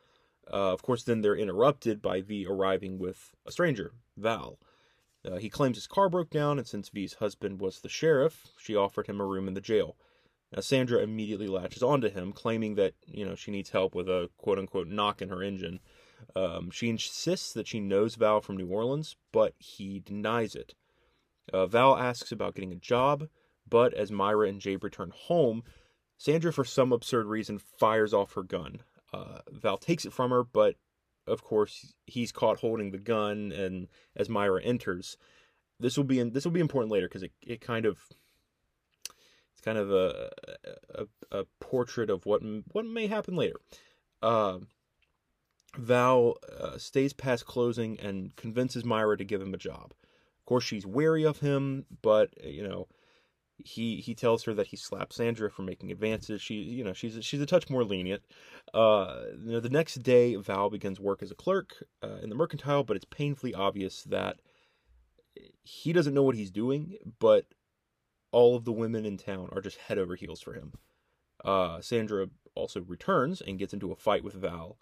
Of 0.47 0.81
course, 0.81 1.03
then 1.03 1.21
they're 1.21 1.35
interrupted 1.35 2.01
by 2.01 2.21
V 2.21 2.47
arriving 2.49 2.97
with 2.97 3.35
a 3.45 3.51
stranger, 3.51 3.91
Val. 4.17 4.57
Uh, 5.25 5.37
he 5.37 5.49
claims 5.49 5.77
his 5.77 5.87
car 5.87 6.09
broke 6.09 6.29
down, 6.29 6.57
and 6.57 6.67
since 6.67 6.89
V's 6.89 7.15
husband 7.15 7.59
was 7.59 7.79
the 7.79 7.89
sheriff, 7.89 8.47
she 8.57 8.75
offered 8.75 9.07
him 9.07 9.19
a 9.19 9.25
room 9.25 9.47
in 9.47 9.53
the 9.53 9.61
jail. 9.61 9.97
Now, 10.51 10.61
Sandra 10.61 11.01
immediately 11.01 11.47
latches 11.47 11.83
onto 11.83 12.09
him, 12.09 12.31
claiming 12.31 12.75
that 12.75 12.93
you 13.05 13.25
know 13.25 13.35
she 13.35 13.51
needs 13.51 13.69
help 13.69 13.93
with 13.93 14.07
a 14.07 14.29
quote 14.37 14.57
unquote 14.57 14.87
knock 14.87 15.21
in 15.21 15.29
her 15.29 15.43
engine. 15.43 15.79
Um, 16.35 16.71
she 16.71 16.89
insists 16.89 17.53
that 17.53 17.67
she 17.67 17.79
knows 17.79 18.15
Val 18.15 18.41
from 18.41 18.57
New 18.57 18.67
Orleans, 18.67 19.15
but 19.31 19.53
he 19.57 19.99
denies 19.99 20.55
it. 20.55 20.73
Uh, 21.51 21.65
Val 21.65 21.97
asks 21.97 22.31
about 22.31 22.55
getting 22.55 22.71
a 22.71 22.75
job, 22.75 23.27
but 23.67 23.93
as 23.93 24.11
Myra 24.11 24.47
and 24.47 24.59
Jabe 24.59 24.83
return 24.83 25.11
home, 25.15 25.63
Sandra, 26.17 26.51
for 26.51 26.65
some 26.65 26.91
absurd 26.91 27.27
reason, 27.27 27.59
fires 27.59 28.13
off 28.13 28.33
her 28.33 28.43
gun. 28.43 28.81
Uh, 29.13 29.39
Val 29.49 29.77
takes 29.77 30.05
it 30.05 30.13
from 30.13 30.31
her, 30.31 30.43
but 30.43 30.75
of 31.29 31.43
course 31.43 31.93
he's 32.05 32.31
caught 32.31 32.59
holding 32.59 32.91
the 32.91 32.97
gun, 32.97 33.51
and 33.51 33.87
as 34.15 34.29
Myra 34.29 34.61
enters, 34.63 35.17
this 35.79 35.97
will 35.97 36.03
be 36.03 36.19
in, 36.19 36.31
this 36.31 36.45
will 36.45 36.51
be 36.51 36.59
important 36.59 36.91
later 36.91 37.07
because 37.07 37.23
it, 37.23 37.31
it 37.41 37.61
kind 37.61 37.85
of 37.85 37.99
it's 39.53 39.61
kind 39.61 39.77
of 39.77 39.91
a, 39.91 40.31
a, 40.95 41.05
a 41.31 41.45
portrait 41.59 42.09
of 42.09 42.25
what 42.25 42.41
what 42.71 42.85
may 42.85 43.07
happen 43.07 43.35
later. 43.35 43.55
Uh, 44.21 44.59
Val 45.77 46.35
uh, 46.59 46.77
stays 46.77 47.13
past 47.13 47.45
closing 47.45 47.99
and 47.99 48.35
convinces 48.35 48.83
Myra 48.83 49.17
to 49.17 49.23
give 49.23 49.41
him 49.41 49.53
a 49.53 49.57
job. 49.57 49.91
Of 49.91 50.45
course, 50.45 50.63
she's 50.63 50.85
wary 50.85 51.23
of 51.23 51.39
him, 51.39 51.85
but 52.01 52.33
you 52.43 52.67
know, 52.67 52.87
he 53.63 53.97
he 53.97 54.15
tells 54.15 54.43
her 54.43 54.53
that 54.53 54.67
he 54.67 54.77
slapped 54.77 55.13
Sandra 55.13 55.49
for 55.49 55.61
making 55.61 55.91
advances. 55.91 56.41
She 56.41 56.55
you 56.55 56.83
know 56.83 56.93
she's 56.93 57.23
she's 57.23 57.41
a 57.41 57.45
touch 57.45 57.69
more 57.69 57.83
lenient. 57.83 58.23
Uh, 58.73 59.23
you 59.43 59.53
know, 59.53 59.59
the 59.59 59.69
next 59.69 59.95
day, 60.03 60.35
Val 60.35 60.69
begins 60.69 60.99
work 60.99 61.21
as 61.21 61.31
a 61.31 61.35
clerk 61.35 61.83
uh, 62.03 62.17
in 62.21 62.29
the 62.29 62.35
mercantile, 62.35 62.83
but 62.83 62.95
it's 62.95 63.05
painfully 63.05 63.53
obvious 63.53 64.03
that 64.03 64.39
he 65.63 65.93
doesn't 65.93 66.13
know 66.13 66.23
what 66.23 66.35
he's 66.35 66.51
doing. 66.51 66.97
But 67.19 67.45
all 68.31 68.55
of 68.55 68.65
the 68.65 68.71
women 68.71 69.05
in 69.05 69.17
town 69.17 69.49
are 69.51 69.61
just 69.61 69.77
head 69.77 69.97
over 69.97 70.15
heels 70.15 70.41
for 70.41 70.53
him. 70.53 70.73
Uh, 71.43 71.81
Sandra 71.81 72.27
also 72.55 72.81
returns 72.81 73.41
and 73.41 73.59
gets 73.59 73.73
into 73.73 73.91
a 73.91 73.95
fight 73.95 74.23
with 74.23 74.33
Val. 74.33 74.77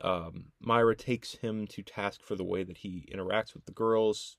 Um, 0.00 0.46
Myra 0.60 0.96
takes 0.96 1.34
him 1.34 1.66
to 1.68 1.82
task 1.82 2.22
for 2.22 2.34
the 2.34 2.44
way 2.44 2.62
that 2.62 2.78
he 2.78 3.08
interacts 3.12 3.54
with 3.54 3.66
the 3.66 3.72
girls, 3.72 4.36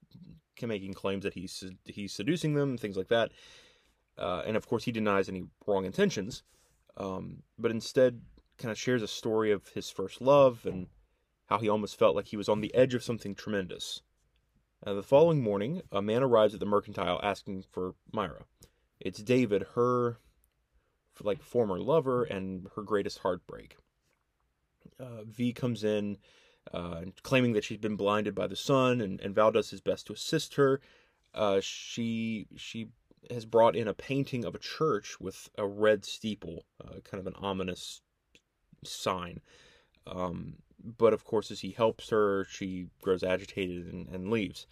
making 0.61 0.93
claims 0.93 1.23
that 1.23 1.33
he's 1.33 1.63
he's 1.85 2.13
seducing 2.13 2.53
them, 2.53 2.77
things 2.77 2.97
like 2.97 3.07
that. 3.09 3.31
Uh, 4.17 4.43
and 4.45 4.57
of 4.57 4.67
course, 4.67 4.83
he 4.83 4.91
denies 4.91 5.29
any 5.29 5.43
wrong 5.65 5.85
intentions, 5.85 6.43
um, 6.97 7.43
but 7.57 7.71
instead 7.71 8.21
kind 8.57 8.71
of 8.71 8.77
shares 8.77 9.01
a 9.01 9.07
story 9.07 9.51
of 9.51 9.69
his 9.69 9.89
first 9.89 10.21
love 10.21 10.65
and 10.65 10.87
how 11.47 11.57
he 11.57 11.67
almost 11.67 11.97
felt 11.97 12.15
like 12.15 12.27
he 12.27 12.37
was 12.37 12.47
on 12.47 12.61
the 12.61 12.73
edge 12.75 12.93
of 12.93 13.03
something 13.03 13.33
tremendous. 13.33 14.01
Uh, 14.85 14.93
the 14.93 15.03
following 15.03 15.41
morning, 15.41 15.81
a 15.91 16.01
man 16.01 16.23
arrives 16.23 16.53
at 16.53 16.59
the 16.59 16.65
mercantile 16.65 17.19
asking 17.23 17.63
for 17.63 17.95
Myra. 18.11 18.45
It's 18.99 19.21
David, 19.21 19.65
her 19.75 20.17
like 21.21 21.41
former 21.41 21.79
lover 21.79 22.23
and 22.23 22.67
her 22.75 22.83
greatest 22.83 23.19
heartbreak. 23.19 23.77
Uh, 24.99 25.23
v 25.25 25.53
comes 25.53 25.83
in 25.83 26.17
uh, 26.73 27.01
claiming 27.23 27.53
that 27.53 27.63
she's 27.63 27.77
been 27.77 27.95
blinded 27.95 28.35
by 28.35 28.47
the 28.47 28.55
sun, 28.55 29.01
and, 29.01 29.19
and 29.21 29.35
Val 29.35 29.51
does 29.51 29.69
his 29.69 29.81
best 29.81 30.07
to 30.07 30.13
assist 30.13 30.55
her. 30.55 30.79
Uh, 31.33 31.59
she 31.61 32.47
she 32.55 32.89
has 33.29 33.45
brought 33.45 33.75
in 33.75 33.87
a 33.87 33.93
painting 33.93 34.45
of 34.45 34.55
a 34.55 34.59
church 34.59 35.19
with 35.19 35.49
a 35.57 35.65
red 35.65 36.05
steeple, 36.05 36.65
uh, 36.83 36.99
kind 37.03 37.19
of 37.19 37.27
an 37.27 37.35
ominous 37.39 38.01
sign. 38.83 39.39
Um, 40.07 40.55
but 40.83 41.13
of 41.13 41.23
course, 41.23 41.51
as 41.51 41.61
he 41.61 41.71
helps 41.71 42.09
her, 42.09 42.45
she 42.49 42.87
grows 43.01 43.23
agitated 43.23 43.91
and, 43.93 44.07
and 44.09 44.31
leaves. 44.31 44.65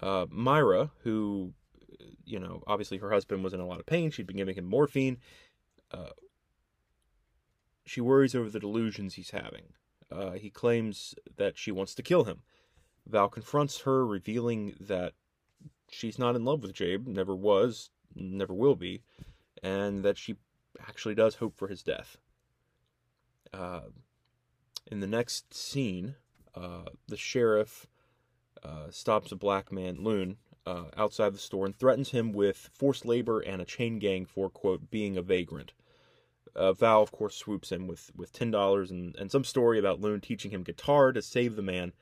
Uh, 0.00 0.26
Myra, 0.30 0.90
who, 1.02 1.52
you 2.24 2.38
know, 2.38 2.62
obviously 2.66 2.98
her 2.98 3.10
husband 3.10 3.42
was 3.42 3.54
in 3.54 3.60
a 3.60 3.66
lot 3.66 3.80
of 3.80 3.86
pain, 3.86 4.10
she'd 4.10 4.26
been 4.26 4.36
giving 4.36 4.56
him 4.56 4.66
morphine. 4.66 5.18
Uh, 5.90 6.10
she 7.84 8.00
worries 8.00 8.34
over 8.34 8.50
the 8.50 8.60
delusions 8.60 9.14
he's 9.14 9.30
having. 9.30 9.74
Uh, 10.10 10.32
he 10.32 10.50
claims 10.50 11.14
that 11.36 11.56
she 11.56 11.70
wants 11.70 11.94
to 11.94 12.02
kill 12.02 12.24
him. 12.24 12.42
Val 13.06 13.28
confronts 13.28 13.80
her, 13.82 14.06
revealing 14.06 14.74
that 14.80 15.14
she's 15.90 16.18
not 16.18 16.36
in 16.36 16.44
love 16.44 16.62
with 16.62 16.72
Jabe, 16.72 17.06
never 17.06 17.34
was, 17.34 17.90
never 18.14 18.54
will 18.54 18.76
be, 18.76 19.02
and 19.62 20.02
that 20.04 20.18
she 20.18 20.36
actually 20.86 21.14
does 21.14 21.36
hope 21.36 21.56
for 21.56 21.68
his 21.68 21.82
death. 21.82 22.16
Uh, 23.52 23.80
in 24.90 25.00
the 25.00 25.06
next 25.06 25.54
scene, 25.54 26.14
uh, 26.54 26.84
the 27.08 27.16
sheriff 27.16 27.86
uh, 28.62 28.90
stops 28.90 29.32
a 29.32 29.36
black 29.36 29.72
man, 29.72 30.02
Loon, 30.02 30.36
uh, 30.66 30.84
outside 30.96 31.34
the 31.34 31.38
store 31.38 31.66
and 31.66 31.74
threatens 31.76 32.10
him 32.10 32.32
with 32.32 32.70
forced 32.72 33.04
labor 33.04 33.40
and 33.40 33.60
a 33.60 33.64
chain 33.64 33.98
gang 33.98 34.26
for, 34.26 34.50
quote, 34.50 34.90
being 34.90 35.16
a 35.16 35.22
vagrant. 35.22 35.72
Uh, 36.54 36.72
Val, 36.72 37.02
of 37.02 37.12
course, 37.12 37.36
swoops 37.36 37.72
in 37.72 37.86
with, 37.86 38.10
with 38.16 38.32
$10 38.32 38.90
and, 38.90 39.16
and 39.16 39.30
some 39.30 39.44
story 39.44 39.78
about 39.78 40.00
Loon 40.00 40.20
teaching 40.20 40.50
him 40.50 40.62
guitar 40.62 41.12
to 41.12 41.22
save 41.22 41.56
the 41.56 41.62
man. 41.62 41.92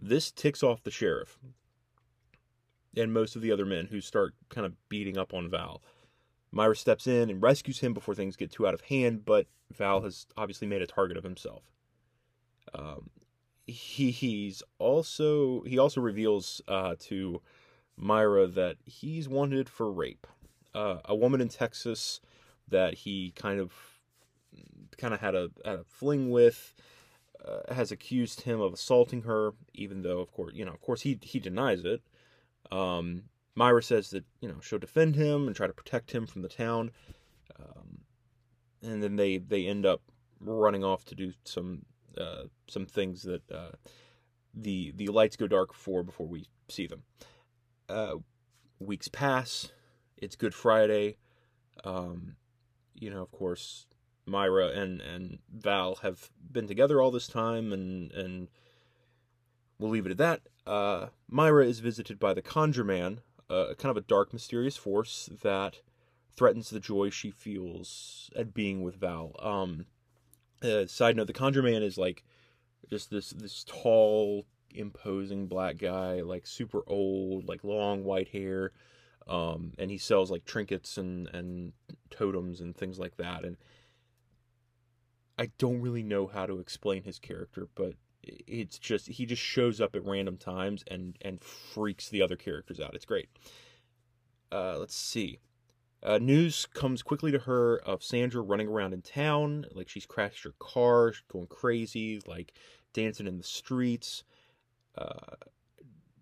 This 0.00 0.30
ticks 0.30 0.62
off 0.62 0.82
the 0.82 0.90
sheriff 0.90 1.38
and 2.96 3.12
most 3.12 3.36
of 3.36 3.42
the 3.42 3.52
other 3.52 3.66
men 3.66 3.86
who 3.86 4.00
start 4.00 4.34
kind 4.48 4.66
of 4.66 4.74
beating 4.88 5.18
up 5.18 5.34
on 5.34 5.48
Val. 5.48 5.82
Myra 6.50 6.76
steps 6.76 7.06
in 7.06 7.30
and 7.30 7.42
rescues 7.42 7.80
him 7.80 7.92
before 7.92 8.14
things 8.14 8.36
get 8.36 8.50
too 8.50 8.66
out 8.66 8.74
of 8.74 8.80
hand, 8.82 9.24
but 9.24 9.46
Val 9.70 10.02
has 10.02 10.26
obviously 10.36 10.66
made 10.66 10.82
a 10.82 10.86
target 10.86 11.16
of 11.16 11.24
himself. 11.24 11.70
Um, 12.74 13.10
he 13.66 14.10
he's 14.10 14.62
also 14.78 15.62
he 15.62 15.78
also 15.78 16.00
reveals 16.00 16.62
uh, 16.68 16.94
to 17.00 17.42
Myra 17.96 18.46
that 18.46 18.76
he's 18.84 19.28
wanted 19.28 19.68
for 19.68 19.92
rape. 19.92 20.26
Uh, 20.74 20.98
a 21.04 21.14
woman 21.14 21.40
in 21.40 21.48
Texas 21.48 22.20
that 22.70 22.94
he 22.94 23.32
kind 23.36 23.60
of 23.60 23.72
kind 24.96 25.14
of 25.14 25.20
had 25.20 25.34
a, 25.34 25.50
had 25.64 25.80
a 25.80 25.84
fling 25.84 26.30
with 26.30 26.74
uh, 27.46 27.72
has 27.72 27.92
accused 27.92 28.42
him 28.42 28.60
of 28.60 28.72
assaulting 28.72 29.22
her, 29.22 29.52
even 29.74 30.02
though 30.02 30.20
of 30.20 30.32
course 30.32 30.52
you 30.54 30.64
know 30.64 30.72
of 30.72 30.80
course 30.80 31.02
he 31.02 31.18
he 31.22 31.38
denies 31.38 31.84
it. 31.84 32.02
Um, 32.70 33.24
Myra 33.54 33.82
says 33.82 34.10
that 34.10 34.24
you 34.40 34.48
know 34.48 34.60
she'll 34.60 34.78
defend 34.78 35.16
him 35.16 35.46
and 35.46 35.54
try 35.54 35.66
to 35.66 35.72
protect 35.72 36.10
him 36.10 36.26
from 36.26 36.42
the 36.42 36.48
town, 36.48 36.90
um, 37.58 38.00
and 38.82 39.02
then 39.02 39.16
they 39.16 39.38
they 39.38 39.66
end 39.66 39.86
up 39.86 40.02
running 40.40 40.84
off 40.84 41.04
to 41.06 41.14
do 41.14 41.32
some 41.44 41.82
uh, 42.16 42.44
some 42.68 42.86
things 42.86 43.22
that 43.22 43.50
uh, 43.50 43.72
the 44.54 44.92
the 44.96 45.08
lights 45.08 45.36
go 45.36 45.46
dark 45.46 45.74
for 45.74 46.02
before 46.02 46.26
we 46.26 46.46
see 46.68 46.86
them. 46.86 47.02
Uh, 47.88 48.16
weeks 48.78 49.08
pass. 49.08 49.70
It's 50.16 50.36
Good 50.36 50.54
Friday. 50.54 51.16
Um, 51.84 52.34
you 53.00 53.10
know, 53.10 53.22
of 53.22 53.30
course, 53.30 53.86
Myra 54.26 54.68
and 54.68 55.00
and 55.00 55.38
Val 55.52 55.96
have 55.96 56.30
been 56.50 56.66
together 56.66 57.00
all 57.00 57.10
this 57.10 57.26
time, 57.26 57.72
and 57.72 58.12
and 58.12 58.48
we'll 59.78 59.90
leave 59.90 60.06
it 60.06 60.12
at 60.12 60.18
that. 60.18 60.42
Uh, 60.66 61.08
Myra 61.28 61.64
is 61.64 61.80
visited 61.80 62.18
by 62.18 62.34
the 62.34 62.42
Conjure 62.42 62.84
Man, 62.84 63.20
uh, 63.48 63.74
kind 63.78 63.90
of 63.90 63.96
a 63.96 64.06
dark, 64.06 64.32
mysterious 64.32 64.76
force 64.76 65.28
that 65.42 65.80
threatens 66.36 66.70
the 66.70 66.80
joy 66.80 67.10
she 67.10 67.30
feels 67.30 68.30
at 68.36 68.54
being 68.54 68.82
with 68.82 68.96
Val. 68.96 69.34
Um, 69.40 69.86
uh, 70.62 70.86
side 70.86 71.16
note: 71.16 71.26
the 71.26 71.32
Conjure 71.32 71.62
Man 71.62 71.82
is 71.82 71.98
like 71.98 72.24
just 72.90 73.10
this 73.10 73.30
this 73.30 73.64
tall, 73.64 74.46
imposing 74.74 75.46
black 75.46 75.78
guy, 75.78 76.20
like 76.20 76.46
super 76.46 76.82
old, 76.86 77.48
like 77.48 77.64
long 77.64 78.04
white 78.04 78.28
hair 78.28 78.72
um, 79.28 79.72
and 79.78 79.90
he 79.90 79.98
sells 79.98 80.30
like 80.30 80.44
trinkets 80.44 80.98
and 80.98 81.28
and 81.34 81.72
totems 82.10 82.60
and 82.60 82.76
things 82.76 82.98
like 82.98 83.16
that. 83.16 83.44
And 83.44 83.56
I 85.38 85.50
don't 85.58 85.80
really 85.80 86.02
know 86.02 86.26
how 86.26 86.46
to 86.46 86.58
explain 86.58 87.04
his 87.04 87.18
character, 87.18 87.68
but 87.74 87.94
it's 88.22 88.78
just 88.78 89.08
he 89.08 89.26
just 89.26 89.42
shows 89.42 89.80
up 89.80 89.94
at 89.94 90.04
random 90.04 90.36
times 90.36 90.84
and 90.88 91.16
and 91.22 91.42
freaks 91.42 92.08
the 92.08 92.22
other 92.22 92.36
characters 92.36 92.80
out. 92.80 92.94
It's 92.94 93.04
great. 93.04 93.28
Uh, 94.50 94.78
let's 94.78 94.96
see. 94.96 95.38
Uh, 96.02 96.18
news 96.18 96.64
comes 96.66 97.02
quickly 97.02 97.32
to 97.32 97.40
her 97.40 97.78
of 97.78 98.04
Sandra 98.04 98.40
running 98.40 98.68
around 98.68 98.92
in 98.92 99.02
town, 99.02 99.66
like 99.72 99.88
she's 99.88 100.06
crashed 100.06 100.44
her 100.44 100.54
car, 100.60 101.12
going 101.30 101.48
crazy, 101.48 102.20
like 102.26 102.52
dancing 102.92 103.26
in 103.26 103.36
the 103.36 103.44
streets. 103.44 104.22
Uh, 104.96 105.34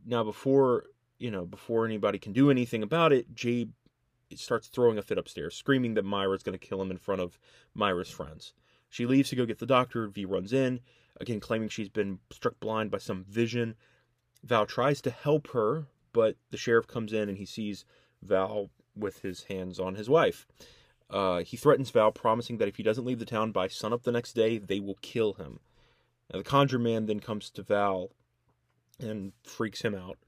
now, 0.06 0.24
before 0.24 0.84
you 1.18 1.30
know, 1.30 1.44
before 1.44 1.86
anybody 1.86 2.18
can 2.18 2.32
do 2.32 2.50
anything 2.50 2.82
about 2.82 3.12
it, 3.12 3.34
Jabe 3.34 3.72
starts 4.34 4.68
throwing 4.68 4.98
a 4.98 5.02
fit 5.02 5.18
upstairs, 5.18 5.54
screaming 5.54 5.94
that 5.94 6.04
Myra's 6.04 6.42
going 6.42 6.58
to 6.58 6.66
kill 6.66 6.82
him 6.82 6.90
in 6.90 6.98
front 6.98 7.20
of 7.20 7.38
Myra's 7.74 8.10
friends. 8.10 8.52
She 8.88 9.06
leaves 9.06 9.30
to 9.30 9.36
go 9.36 9.46
get 9.46 9.58
the 9.58 9.66
doctor. 9.66 10.08
V 10.08 10.24
runs 10.24 10.52
in, 10.52 10.80
again 11.20 11.40
claiming 11.40 11.68
she's 11.68 11.88
been 11.88 12.18
struck 12.30 12.58
blind 12.60 12.90
by 12.90 12.98
some 12.98 13.24
vision. 13.24 13.74
Val 14.42 14.66
tries 14.66 15.00
to 15.02 15.10
help 15.10 15.48
her, 15.48 15.86
but 16.12 16.36
the 16.50 16.56
sheriff 16.56 16.86
comes 16.86 17.12
in 17.12 17.28
and 17.28 17.38
he 17.38 17.46
sees 17.46 17.84
Val 18.22 18.70
with 18.94 19.20
his 19.20 19.44
hands 19.44 19.78
on 19.78 19.94
his 19.94 20.08
wife. 20.08 20.46
Uh, 21.08 21.40
he 21.40 21.56
threatens 21.56 21.90
Val, 21.90 22.10
promising 22.10 22.58
that 22.58 22.68
if 22.68 22.76
he 22.76 22.82
doesn't 22.82 23.04
leave 23.04 23.18
the 23.18 23.24
town 23.24 23.52
by 23.52 23.68
sunup 23.68 24.02
the 24.02 24.12
next 24.12 24.32
day, 24.32 24.58
they 24.58 24.80
will 24.80 24.98
kill 25.02 25.34
him. 25.34 25.60
Now, 26.32 26.38
the 26.38 26.44
conjure 26.44 26.78
man 26.78 27.06
then 27.06 27.20
comes 27.20 27.50
to 27.50 27.62
Val 27.62 28.10
and 28.98 29.32
freaks 29.44 29.82
him 29.82 29.94
out. 29.94 30.18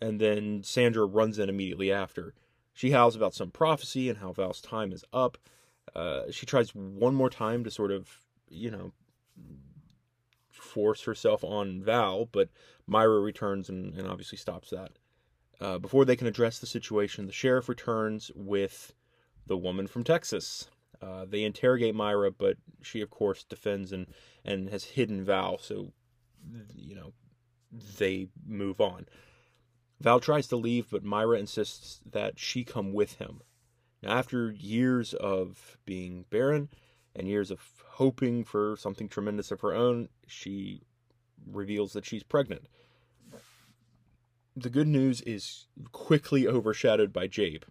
And 0.00 0.20
then 0.20 0.62
Sandra 0.62 1.06
runs 1.06 1.38
in 1.38 1.48
immediately 1.48 1.92
after. 1.92 2.34
She 2.72 2.90
howls 2.90 3.16
about 3.16 3.34
some 3.34 3.50
prophecy 3.50 4.08
and 4.08 4.18
how 4.18 4.32
Val's 4.32 4.60
time 4.60 4.92
is 4.92 5.04
up. 5.12 5.38
Uh, 5.94 6.24
she 6.30 6.44
tries 6.44 6.74
one 6.74 7.14
more 7.14 7.30
time 7.30 7.64
to 7.64 7.70
sort 7.70 7.90
of, 7.90 8.20
you 8.48 8.70
know, 8.70 8.92
force 10.50 11.04
herself 11.04 11.42
on 11.42 11.82
Val, 11.82 12.26
but 12.26 12.50
Myra 12.86 13.20
returns 13.20 13.68
and, 13.68 13.94
and 13.94 14.06
obviously 14.06 14.36
stops 14.36 14.70
that. 14.70 14.92
Uh, 15.60 15.78
before 15.78 16.04
they 16.04 16.16
can 16.16 16.26
address 16.26 16.58
the 16.58 16.66
situation, 16.66 17.26
the 17.26 17.32
sheriff 17.32 17.68
returns 17.68 18.30
with 18.34 18.92
the 19.46 19.56
woman 19.56 19.86
from 19.86 20.04
Texas. 20.04 20.68
Uh, 21.00 21.24
they 21.26 21.44
interrogate 21.44 21.94
Myra, 21.94 22.30
but 22.30 22.56
she, 22.82 23.00
of 23.00 23.10
course, 23.10 23.44
defends 23.44 23.92
and, 23.92 24.06
and 24.44 24.68
has 24.68 24.84
hidden 24.84 25.24
Val, 25.24 25.58
so, 25.58 25.92
you 26.74 26.94
know, 26.94 27.12
they 27.98 28.28
move 28.46 28.80
on. 28.80 29.06
Val 30.00 30.20
tries 30.20 30.46
to 30.48 30.56
leave, 30.56 30.90
but 30.90 31.04
Myra 31.04 31.38
insists 31.38 32.00
that 32.10 32.38
she 32.38 32.64
come 32.64 32.92
with 32.92 33.14
him. 33.14 33.40
Now, 34.02 34.18
after 34.18 34.50
years 34.50 35.14
of 35.14 35.78
being 35.84 36.26
barren 36.30 36.68
and 37.14 37.26
years 37.26 37.50
of 37.50 37.60
hoping 37.92 38.44
for 38.44 38.76
something 38.76 39.08
tremendous 39.08 39.50
of 39.50 39.62
her 39.62 39.72
own, 39.74 40.08
she 40.26 40.82
reveals 41.50 41.92
that 41.94 42.04
she's 42.04 42.22
pregnant. 42.22 42.68
The 44.54 44.70
good 44.70 44.88
news 44.88 45.20
is 45.22 45.66
quickly 45.92 46.46
overshadowed 46.46 47.12
by 47.12 47.26
Jabe, 47.26 47.64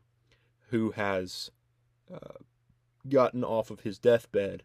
who 0.70 0.92
has 0.92 1.52
uh, 2.14 2.40
gotten 3.08 3.44
off 3.44 3.72
of 3.72 3.82
his 3.82 4.00
deathbed 4.00 4.64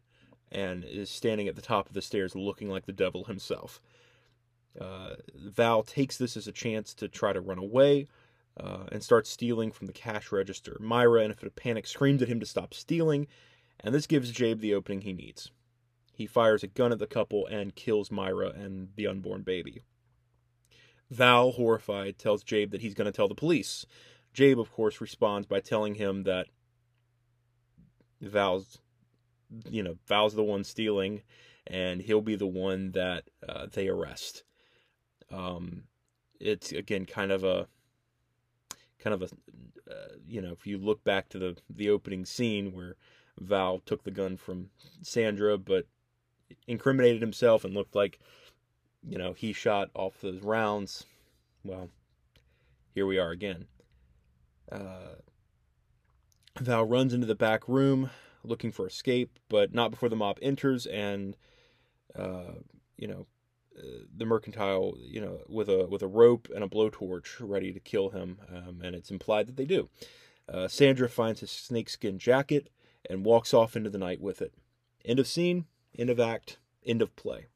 and 0.50 0.84
is 0.84 1.10
standing 1.10 1.48
at 1.48 1.56
the 1.56 1.62
top 1.62 1.88
of 1.88 1.94
the 1.94 2.02
stairs 2.02 2.34
looking 2.34 2.68
like 2.68 2.86
the 2.86 2.92
devil 2.92 3.24
himself. 3.24 3.80
Uh, 4.78 5.14
Val 5.34 5.82
takes 5.82 6.16
this 6.16 6.36
as 6.36 6.46
a 6.46 6.52
chance 6.52 6.94
to 6.94 7.08
try 7.08 7.32
to 7.32 7.40
run 7.40 7.58
away 7.58 8.06
uh, 8.58 8.84
and 8.92 9.02
starts 9.02 9.30
stealing 9.30 9.72
from 9.72 9.86
the 9.86 9.92
cash 9.92 10.30
register. 10.30 10.76
Myra, 10.80 11.24
in 11.24 11.30
a 11.30 11.34
fit 11.34 11.46
of 11.46 11.56
panic, 11.56 11.86
screams 11.86 12.22
at 12.22 12.28
him 12.28 12.40
to 12.40 12.46
stop 12.46 12.74
stealing, 12.74 13.26
and 13.82 13.94
this 13.94 14.06
gives 14.06 14.30
Jabe 14.30 14.60
the 14.60 14.74
opening 14.74 15.02
he 15.02 15.12
needs. 15.12 15.50
He 16.12 16.26
fires 16.26 16.62
a 16.62 16.68
gun 16.68 16.92
at 16.92 16.98
the 16.98 17.06
couple 17.06 17.46
and 17.46 17.74
kills 17.74 18.10
Myra 18.10 18.50
and 18.50 18.90
the 18.94 19.06
unborn 19.06 19.42
baby. 19.42 19.82
Val, 21.10 21.52
horrified, 21.52 22.18
tells 22.18 22.44
Jabe 22.44 22.70
that 22.70 22.82
he's 22.82 22.94
going 22.94 23.06
to 23.06 23.12
tell 23.12 23.28
the 23.28 23.34
police. 23.34 23.86
Jabe, 24.32 24.60
of 24.60 24.70
course, 24.70 25.00
responds 25.00 25.46
by 25.46 25.60
telling 25.60 25.94
him 25.96 26.22
that 26.24 26.46
Val's, 28.20 28.78
you 29.68 29.82
know, 29.82 29.96
Val's 30.06 30.34
the 30.34 30.44
one 30.44 30.62
stealing, 30.62 31.22
and 31.66 32.02
he'll 32.02 32.20
be 32.20 32.36
the 32.36 32.46
one 32.46 32.92
that 32.92 33.24
uh, 33.48 33.66
they 33.72 33.88
arrest. 33.88 34.44
Um, 35.30 35.84
it's 36.40 36.72
again 36.72 37.06
kind 37.06 37.30
of 37.30 37.44
a, 37.44 37.66
kind 38.99 39.14
of 39.14 39.22
a, 39.22 39.26
uh, 39.90 40.14
you 40.26 40.40
know, 40.40 40.52
if 40.52 40.66
you 40.66 40.78
look 40.78 41.04
back 41.04 41.28
to 41.30 41.38
the 41.38 41.56
the 41.68 41.90
opening 41.90 42.25
scene 42.25 42.72
where 42.72 42.96
Val 43.38 43.80
took 43.80 44.04
the 44.04 44.10
gun 44.10 44.37
from 44.37 44.70
Sandra, 45.02 45.56
but 45.58 45.86
incriminated 46.66 47.21
himself 47.21 47.64
and 47.64 47.75
looked 47.75 47.95
like, 47.95 48.19
you 49.06 49.19
know, 49.19 49.32
he 49.32 49.52
shot 49.52 49.90
off 49.95 50.21
those 50.21 50.43
rounds. 50.43 51.06
Well, 51.64 51.88
here 52.95 53.06
we 53.06 53.19
are 53.19 53.30
again. 53.30 53.66
Uh, 54.71 55.14
Val 56.58 56.84
runs 56.84 57.14
into 57.14 57.26
the 57.26 57.34
back 57.34 57.69
room 57.69 58.10
looking 58.43 58.73
for 58.73 58.86
escape, 58.86 59.38
but 59.49 59.75
not 59.75 59.90
before 59.90 60.08
the 60.08 60.16
mob 60.16 60.38
enters 60.43 60.86
and, 60.86 61.36
uh, 62.16 62.54
you 62.97 63.06
know, 63.06 63.26
the 64.17 64.26
mercantile, 64.26 64.95
you 64.99 65.21
know, 65.21 65.39
with 65.49 65.69
a 65.69 65.87
with 65.87 66.02
a 66.02 66.06
rope 66.06 66.49
and 66.54 66.65
a 66.65 66.69
blowtorch, 66.69 67.37
ready 67.41 67.73
to 67.73 67.80
kill 67.80 68.11
him, 68.11 68.39
um, 68.54 68.80
and 68.83 68.95
it's 68.95 69.11
implied 69.11 69.47
that 69.47 69.56
they 69.56 69.65
do. 69.65 69.89
Uh, 70.49 70.69
Sandra 70.69 71.09
finds 71.09 71.41
his 71.41 71.50
snakeskin 71.50 72.19
jacket 72.19 72.69
and 73.09 73.25
walks 73.25 73.54
off 73.54 73.76
into 73.76 73.91
the 73.91 73.99
night 73.99 74.21
with 74.21 74.43
it. 74.43 74.52
End 75.04 75.19
of 75.19 75.26
scene. 75.26 75.67
End 75.97 76.11
of 76.11 76.21
act. 76.21 76.59
End 76.85 77.02
of 77.02 77.15
play. 77.17 77.47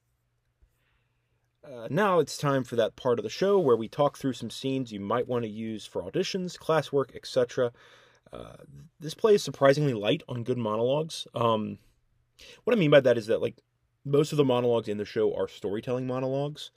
Uh, 1.64 1.88
now 1.90 2.18
it's 2.18 2.36
time 2.36 2.62
for 2.62 2.76
that 2.76 2.94
part 2.94 3.18
of 3.18 3.22
the 3.22 3.30
show 3.30 3.58
where 3.58 3.76
we 3.76 3.88
talk 3.88 4.18
through 4.18 4.34
some 4.34 4.50
scenes 4.50 4.92
you 4.92 5.00
might 5.00 5.26
want 5.26 5.44
to 5.44 5.48
use 5.48 5.86
for 5.86 6.02
auditions, 6.02 6.58
classwork, 6.58 7.16
etc. 7.16 7.72
Uh, 8.32 8.56
this 9.00 9.14
play 9.14 9.34
is 9.34 9.42
surprisingly 9.42 9.94
light 9.94 10.22
on 10.28 10.44
good 10.44 10.58
monologues. 10.58 11.26
Um, 11.34 11.78
what 12.64 12.76
I 12.76 12.78
mean 12.78 12.90
by 12.90 13.00
that 13.00 13.16
is 13.16 13.28
that 13.28 13.40
like 13.40 13.56
most 14.04 14.32
of 14.32 14.38
the 14.38 14.44
monologues 14.44 14.88
in 14.88 14.98
the 14.98 15.04
show 15.04 15.34
are 15.34 15.48
storytelling 15.48 16.06
monologues, 16.06 16.70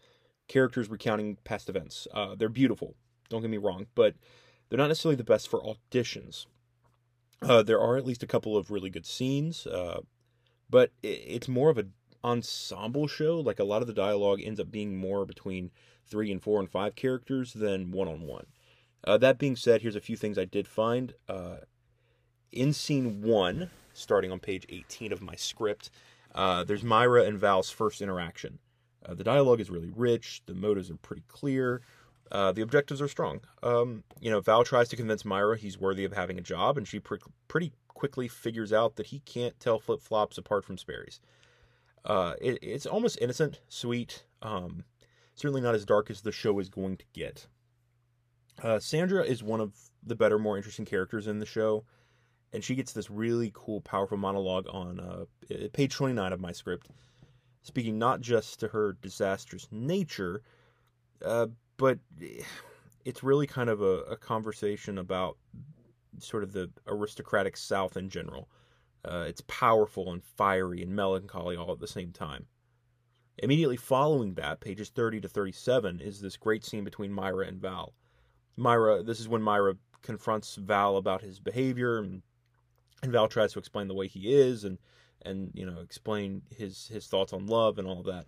characters 0.47 0.89
recounting 0.89 1.37
past 1.43 1.69
events. 1.69 2.07
Uh, 2.13 2.35
they're 2.35 2.49
beautiful, 2.49 2.95
don't 3.29 3.41
get 3.41 3.49
me 3.49 3.57
wrong, 3.57 3.87
but 3.95 4.15
they're 4.69 4.77
not 4.77 4.87
necessarily 4.87 5.15
the 5.15 5.23
best 5.23 5.49
for 5.49 5.61
auditions. 5.61 6.45
Uh, 7.41 7.61
there 7.61 7.79
are 7.79 7.97
at 7.97 8.05
least 8.05 8.23
a 8.23 8.27
couple 8.27 8.57
of 8.57 8.71
really 8.71 8.89
good 8.89 9.05
scenes, 9.05 9.67
uh, 9.67 9.99
but 10.69 10.91
it's 11.03 11.47
more 11.47 11.69
of 11.69 11.77
an 11.77 11.93
ensemble 12.23 13.07
show. 13.07 13.39
Like 13.39 13.59
a 13.59 13.63
lot 13.63 13.81
of 13.81 13.87
the 13.87 13.93
dialogue 13.93 14.41
ends 14.43 14.59
up 14.59 14.71
being 14.71 14.97
more 14.97 15.25
between 15.25 15.71
three 16.05 16.31
and 16.31 16.41
four 16.41 16.59
and 16.59 16.69
five 16.69 16.95
characters 16.95 17.53
than 17.53 17.91
one 17.91 18.07
on 18.07 18.21
one. 18.21 18.47
that 19.05 19.37
being 19.37 19.55
said, 19.55 19.81
here's 19.81 19.95
a 19.95 20.01
few 20.01 20.15
things 20.15 20.37
I 20.37 20.45
did 20.45 20.67
find. 20.67 21.13
Uh, 21.29 21.57
in 22.51 22.73
scene 22.73 23.21
one, 23.21 23.69
starting 23.93 24.31
on 24.31 24.39
page 24.39 24.65
18 24.69 25.11
of 25.11 25.21
my 25.21 25.35
script, 25.35 25.89
uh, 26.37 26.63
there's 26.63 26.83
Myra 26.83 27.23
and 27.23 27.39
Val's 27.39 27.71
first 27.71 27.99
interaction. 27.99 28.59
Uh, 29.03 29.15
the 29.15 29.23
dialogue 29.23 29.59
is 29.59 29.71
really 29.71 29.89
rich, 29.93 30.43
the 30.45 30.53
motives 30.53 30.91
are 30.91 30.97
pretty 30.97 31.23
clear, 31.27 31.81
uh, 32.31 32.51
the 32.51 32.61
objectives 32.61 33.01
are 33.01 33.07
strong. 33.07 33.41
Um, 33.63 34.03
you 34.21 34.29
know, 34.29 34.39
Val 34.39 34.63
tries 34.63 34.87
to 34.89 34.95
convince 34.95 35.25
Myra 35.25 35.57
he's 35.57 35.79
worthy 35.79 36.05
of 36.05 36.13
having 36.13 36.37
a 36.37 36.41
job, 36.41 36.77
and 36.77 36.87
she 36.87 36.99
pre- 36.99 37.17
pretty 37.47 37.73
quickly 37.87 38.27
figures 38.27 38.71
out 38.71 38.97
that 38.97 39.07
he 39.07 39.19
can't 39.19 39.59
tell 39.59 39.79
flip 39.79 40.01
flops 40.01 40.37
apart 40.37 40.63
from 40.63 40.77
Sperry's. 40.77 41.19
Uh, 42.05 42.33
it, 42.39 42.59
it's 42.61 42.85
almost 42.85 43.17
innocent, 43.19 43.59
sweet, 43.67 44.23
um, 44.43 44.83
certainly 45.33 45.61
not 45.61 45.73
as 45.73 45.85
dark 45.85 46.11
as 46.11 46.21
the 46.21 46.31
show 46.31 46.59
is 46.59 46.69
going 46.69 46.97
to 46.97 47.05
get. 47.13 47.47
Uh, 48.61 48.77
Sandra 48.77 49.23
is 49.23 49.41
one 49.41 49.59
of 49.59 49.73
the 50.03 50.15
better, 50.15 50.37
more 50.37 50.57
interesting 50.57 50.85
characters 50.85 51.25
in 51.25 51.39
the 51.39 51.45
show, 51.45 51.83
and 52.53 52.63
she 52.63 52.75
gets 52.75 52.93
this 52.93 53.09
really 53.09 53.51
cool, 53.53 53.81
powerful 53.81 54.17
monologue 54.17 54.67
on 54.69 54.99
uh, 54.99 55.25
page 55.73 55.93
29 55.93 56.33
of 56.33 56.39
my 56.39 56.51
script, 56.51 56.89
speaking 57.61 57.97
not 57.97 58.21
just 58.21 58.59
to 58.59 58.67
her 58.69 58.97
disastrous 59.01 59.67
nature, 59.71 60.41
uh, 61.23 61.47
but 61.77 61.99
it's 63.05 63.23
really 63.23 63.47
kind 63.47 63.69
of 63.69 63.81
a, 63.81 64.01
a 64.03 64.17
conversation 64.17 64.97
about 64.97 65.37
sort 66.19 66.43
of 66.43 66.51
the 66.53 66.69
aristocratic 66.87 67.57
South 67.57 67.97
in 67.97 68.09
general. 68.09 68.49
Uh, 69.05 69.25
it's 69.27 69.41
powerful 69.47 70.11
and 70.11 70.23
fiery 70.23 70.81
and 70.81 70.95
melancholy 70.95 71.55
all 71.55 71.71
at 71.71 71.79
the 71.79 71.87
same 71.87 72.11
time. 72.11 72.45
Immediately 73.37 73.77
following 73.77 74.33
that, 74.33 74.59
pages 74.59 74.89
30 74.89 75.21
to 75.21 75.27
37, 75.27 75.99
is 75.99 76.19
this 76.19 76.37
great 76.37 76.65
scene 76.65 76.83
between 76.83 77.11
Myra 77.11 77.45
and 77.45 77.61
Val. 77.61 77.93
Myra, 78.55 79.03
this 79.03 79.19
is 79.19 79.27
when 79.27 79.43
Myra 79.43 79.75
confronts 80.01 80.55
Val 80.55 80.97
about 80.97 81.21
his 81.21 81.39
behavior, 81.39 81.99
and, 81.99 82.23
and 83.03 83.11
Val 83.11 83.27
tries 83.27 83.53
to 83.53 83.59
explain 83.59 83.87
the 83.87 83.93
way 83.93 84.07
he 84.07 84.33
is, 84.33 84.63
and 84.63 84.77
and 85.23 85.51
you 85.53 85.65
know 85.65 85.79
explain 85.79 86.41
his 86.55 86.87
his 86.87 87.07
thoughts 87.07 87.33
on 87.33 87.47
love 87.47 87.77
and 87.77 87.87
all 87.87 88.03
that. 88.03 88.25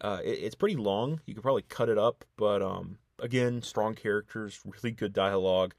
Uh, 0.00 0.20
it, 0.24 0.38
it's 0.42 0.54
pretty 0.54 0.76
long. 0.76 1.20
You 1.26 1.34
could 1.34 1.42
probably 1.42 1.62
cut 1.62 1.88
it 1.88 1.98
up, 1.98 2.24
but 2.36 2.62
um, 2.62 2.98
again, 3.18 3.62
strong 3.62 3.94
characters, 3.94 4.60
really 4.64 4.92
good 4.92 5.12
dialogue, 5.12 5.74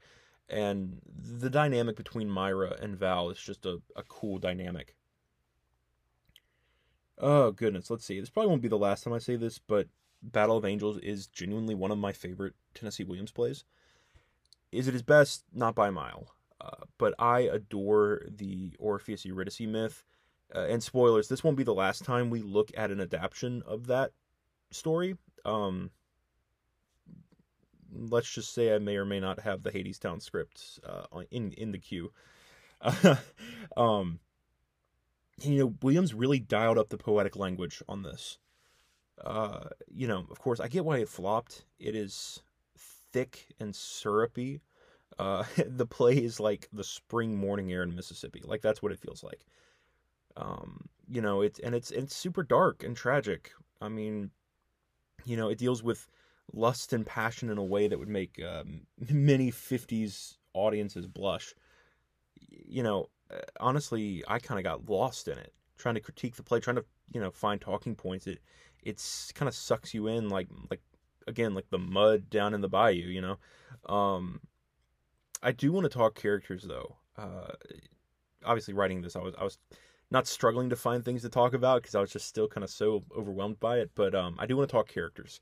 and 0.48 1.00
the 1.06 1.50
dynamic 1.50 1.96
between 1.96 2.30
Myra 2.30 2.76
and 2.80 2.96
Val 2.96 3.30
is 3.30 3.38
just 3.38 3.66
a, 3.66 3.80
a 3.96 4.02
cool 4.04 4.38
dynamic. 4.38 4.94
Oh 7.18 7.52
goodness, 7.52 7.90
let's 7.90 8.04
see. 8.04 8.18
This 8.18 8.30
probably 8.30 8.50
won't 8.50 8.62
be 8.62 8.68
the 8.68 8.78
last 8.78 9.04
time 9.04 9.12
I 9.12 9.18
say 9.18 9.36
this, 9.36 9.58
but 9.58 9.88
Battle 10.22 10.56
of 10.56 10.64
Angels 10.64 10.98
is 10.98 11.26
genuinely 11.26 11.74
one 11.74 11.90
of 11.90 11.98
my 11.98 12.12
favorite 12.12 12.54
Tennessee 12.74 13.04
Williams 13.04 13.32
plays. 13.32 13.64
Is 14.70 14.88
it 14.88 14.94
his 14.94 15.02
best? 15.02 15.44
Not 15.52 15.74
by 15.74 15.88
a 15.88 15.92
mile. 15.92 16.28
Uh, 16.62 16.84
but 16.96 17.14
I 17.18 17.40
adore 17.40 18.22
the 18.28 18.72
Orpheus 18.78 19.24
Eurydice 19.24 19.60
myth 19.60 20.04
uh, 20.54 20.66
and 20.68 20.82
spoilers, 20.82 21.28
this 21.28 21.42
won't 21.42 21.56
be 21.56 21.64
the 21.64 21.74
last 21.74 22.04
time 22.04 22.30
we 22.30 22.42
look 22.42 22.70
at 22.76 22.90
an 22.90 23.00
adaptation 23.00 23.62
of 23.66 23.86
that 23.86 24.12
story. 24.70 25.16
Um, 25.44 25.90
let's 27.90 28.30
just 28.30 28.52
say 28.52 28.74
I 28.74 28.78
may 28.78 28.96
or 28.96 29.04
may 29.04 29.20
not 29.20 29.40
have 29.40 29.62
the 29.62 29.70
Hadestown 29.70 30.20
script 30.20 30.80
uh, 30.86 31.04
in 31.30 31.52
in 31.52 31.72
the 31.72 31.78
queue. 31.78 32.12
um, 33.76 34.20
you 35.40 35.58
know, 35.58 35.74
Williams 35.80 36.12
really 36.12 36.38
dialed 36.38 36.78
up 36.78 36.90
the 36.90 36.98
poetic 36.98 37.36
language 37.36 37.82
on 37.88 38.02
this. 38.02 38.38
Uh, 39.22 39.68
you 39.88 40.06
know, 40.06 40.26
of 40.30 40.38
course, 40.38 40.60
I 40.60 40.68
get 40.68 40.84
why 40.84 40.98
it 40.98 41.08
flopped. 41.08 41.64
It 41.78 41.94
is 41.94 42.42
thick 43.12 43.46
and 43.58 43.74
syrupy. 43.74 44.60
Uh, 45.18 45.44
the 45.66 45.86
play 45.86 46.16
is 46.16 46.40
like 46.40 46.68
the 46.72 46.84
spring 46.84 47.36
morning 47.36 47.72
air 47.72 47.82
in 47.82 47.94
Mississippi. 47.94 48.42
Like 48.44 48.62
that's 48.62 48.82
what 48.82 48.92
it 48.92 48.98
feels 48.98 49.22
like. 49.22 49.44
Um, 50.36 50.88
you 51.08 51.20
know, 51.20 51.42
it's 51.42 51.58
and 51.58 51.74
it's 51.74 51.90
it's 51.90 52.14
super 52.16 52.42
dark 52.42 52.84
and 52.84 52.96
tragic. 52.96 53.52
I 53.80 53.88
mean, 53.88 54.30
you 55.24 55.36
know, 55.36 55.48
it 55.48 55.58
deals 55.58 55.82
with 55.82 56.06
lust 56.52 56.92
and 56.92 57.06
passion 57.06 57.50
in 57.50 57.58
a 57.58 57.64
way 57.64 57.88
that 57.88 57.98
would 57.98 58.08
make 58.08 58.40
um, 58.42 58.82
many 59.10 59.50
'50s 59.50 60.36
audiences 60.54 61.06
blush. 61.06 61.54
You 62.50 62.82
know, 62.82 63.10
uh, 63.30 63.40
honestly, 63.60 64.22
I 64.26 64.38
kind 64.38 64.58
of 64.58 64.64
got 64.64 64.88
lost 64.88 65.28
in 65.28 65.38
it, 65.38 65.52
trying 65.78 65.94
to 65.94 66.00
critique 66.00 66.36
the 66.36 66.42
play, 66.42 66.60
trying 66.60 66.76
to 66.76 66.84
you 67.12 67.20
know 67.20 67.30
find 67.30 67.60
talking 67.60 67.94
points. 67.94 68.26
It 68.26 68.38
it's 68.82 69.32
kind 69.32 69.48
of 69.48 69.54
sucks 69.54 69.94
you 69.94 70.06
in 70.06 70.28
like 70.28 70.48
like 70.70 70.80
again 71.26 71.54
like 71.54 71.70
the 71.70 71.78
mud 71.78 72.30
down 72.30 72.54
in 72.54 72.60
the 72.60 72.68
bayou. 72.68 73.08
You 73.08 73.20
know, 73.20 73.94
um, 73.94 74.40
I 75.42 75.52
do 75.52 75.72
want 75.72 75.84
to 75.84 75.90
talk 75.90 76.14
characters 76.14 76.64
though. 76.64 76.96
Uh, 77.16 77.52
obviously, 78.44 78.74
writing 78.74 79.02
this, 79.02 79.16
I 79.16 79.20
was 79.20 79.34
I 79.38 79.44
was 79.44 79.58
not 80.10 80.26
struggling 80.26 80.70
to 80.70 80.76
find 80.76 81.04
things 81.04 81.22
to 81.22 81.28
talk 81.28 81.54
about 81.54 81.82
because 81.82 81.94
I 81.94 82.00
was 82.00 82.12
just 82.12 82.28
still 82.28 82.48
kind 82.48 82.64
of 82.64 82.70
so 82.70 83.02
overwhelmed 83.16 83.58
by 83.60 83.78
it. 83.78 83.90
But 83.94 84.14
um, 84.14 84.36
I 84.38 84.46
do 84.46 84.56
want 84.56 84.68
to 84.68 84.72
talk 84.72 84.88
characters. 84.88 85.40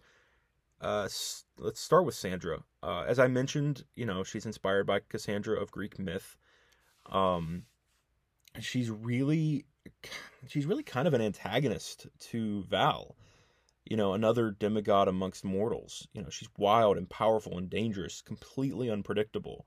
Uh, 0.81 1.09
let's 1.59 1.81
start 1.81 2.07
with 2.07 2.15
Sandra. 2.15 2.61
Uh, 2.83 3.05
as 3.07 3.19
I 3.19 3.27
mentioned, 3.27 3.85
you 3.95 4.07
know 4.07 4.25
she's 4.25 4.47
inspired 4.47 4.87
by 4.87 5.01
Cassandra 5.09 5.61
of 5.61 5.71
Greek 5.71 5.99
myth. 5.99 6.37
Um, 7.07 7.65
she's 8.59 8.91
really 8.91 9.67
she's 10.47 10.67
really 10.67 10.83
kind 10.83 11.07
of 11.07 11.15
an 11.15 11.21
antagonist 11.21 12.07
to 12.19 12.63
Val. 12.65 13.17
You 13.85 13.97
know, 13.97 14.15
another 14.15 14.53
demigod 14.53 15.09
amongst 15.09 15.45
mortals. 15.45 16.07
You 16.13 16.23
know, 16.23 16.31
she's 16.31 16.49
wild 16.57 16.97
and 16.97 17.11
powerful 17.11 17.59
and 17.59 17.69
dangerous, 17.69 18.23
completely 18.23 18.89
unpredictable. 18.89 19.67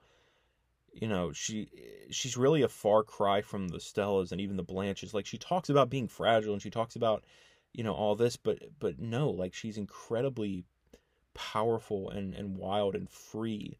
You 0.93 1.07
know, 1.07 1.31
she 1.33 1.69
she's 2.11 2.37
really 2.37 2.61
a 2.61 2.69
far 2.69 3.03
cry 3.03 3.41
from 3.41 3.69
the 3.69 3.79
Stellas 3.79 4.31
and 4.31 4.39
even 4.39 4.57
the 4.57 4.63
Blanches. 4.63 5.13
Like 5.13 5.25
she 5.25 5.37
talks 5.37 5.69
about 5.69 5.89
being 5.89 6.07
fragile 6.07 6.53
and 6.53 6.61
she 6.61 6.69
talks 6.69 6.95
about, 6.95 7.23
you 7.73 7.83
know, 7.83 7.93
all 7.93 8.15
this, 8.15 8.37
but 8.37 8.59
but 8.79 8.99
no, 8.99 9.29
like 9.29 9.53
she's 9.53 9.77
incredibly 9.77 10.65
powerful 11.33 12.09
and 12.09 12.33
and 12.35 12.57
wild 12.57 12.95
and 12.95 13.09
free. 13.09 13.79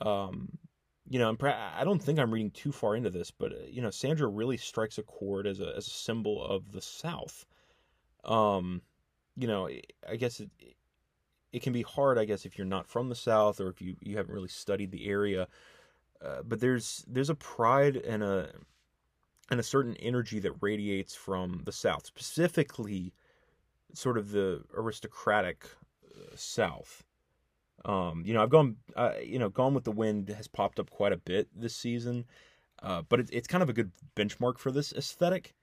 Um, 0.00 0.58
you 1.08 1.18
know, 1.18 1.36
I 1.42 1.82
don't 1.84 2.02
think 2.02 2.18
I'm 2.18 2.32
reading 2.32 2.52
too 2.52 2.72
far 2.72 2.94
into 2.94 3.10
this, 3.10 3.30
but 3.32 3.52
uh, 3.52 3.66
you 3.68 3.82
know, 3.82 3.90
Sandra 3.90 4.28
really 4.28 4.56
strikes 4.56 4.98
a 4.98 5.02
chord 5.02 5.46
as 5.46 5.60
a 5.60 5.74
as 5.76 5.86
a 5.86 5.90
symbol 5.90 6.44
of 6.44 6.72
the 6.72 6.80
South. 6.80 7.44
Um, 8.24 8.82
you 9.36 9.48
know, 9.48 9.68
I 10.08 10.16
guess 10.16 10.40
it 10.40 10.50
it 11.52 11.62
can 11.62 11.72
be 11.72 11.82
hard, 11.82 12.18
I 12.18 12.24
guess, 12.24 12.44
if 12.44 12.56
you're 12.58 12.66
not 12.66 12.86
from 12.86 13.08
the 13.08 13.14
South 13.14 13.60
or 13.60 13.68
if 13.68 13.80
you 13.82 13.96
you 14.00 14.16
haven't 14.16 14.34
really 14.34 14.48
studied 14.48 14.90
the 14.90 15.08
area. 15.08 15.48
Uh, 16.24 16.42
but 16.42 16.60
there's 16.60 17.04
there's 17.08 17.30
a 17.30 17.34
pride 17.34 17.96
and 17.96 18.22
a 18.22 18.50
and 19.50 19.58
a 19.58 19.64
certain 19.64 19.96
energy 19.96 20.38
that 20.40 20.52
radiates 20.60 21.14
from 21.14 21.62
the 21.64 21.72
South, 21.72 22.06
specifically, 22.06 23.12
sort 23.94 24.16
of 24.16 24.30
the 24.30 24.62
aristocratic 24.74 25.66
uh, 26.06 26.36
South. 26.36 27.04
Um, 27.84 28.22
you 28.26 28.34
know, 28.34 28.42
I've 28.42 28.50
gone, 28.50 28.76
uh, 28.94 29.14
you 29.24 29.38
know, 29.38 29.48
Gone 29.48 29.74
with 29.74 29.84
the 29.84 29.92
Wind 29.92 30.28
has 30.28 30.46
popped 30.46 30.78
up 30.78 30.90
quite 30.90 31.12
a 31.12 31.16
bit 31.16 31.48
this 31.54 31.74
season, 31.74 32.26
uh, 32.82 33.02
but 33.08 33.20
it's 33.20 33.30
it's 33.30 33.48
kind 33.48 33.62
of 33.62 33.68
a 33.68 33.74
good 33.74 33.90
benchmark 34.14 34.58
for 34.58 34.70
this 34.70 34.92
aesthetic. 34.92 35.54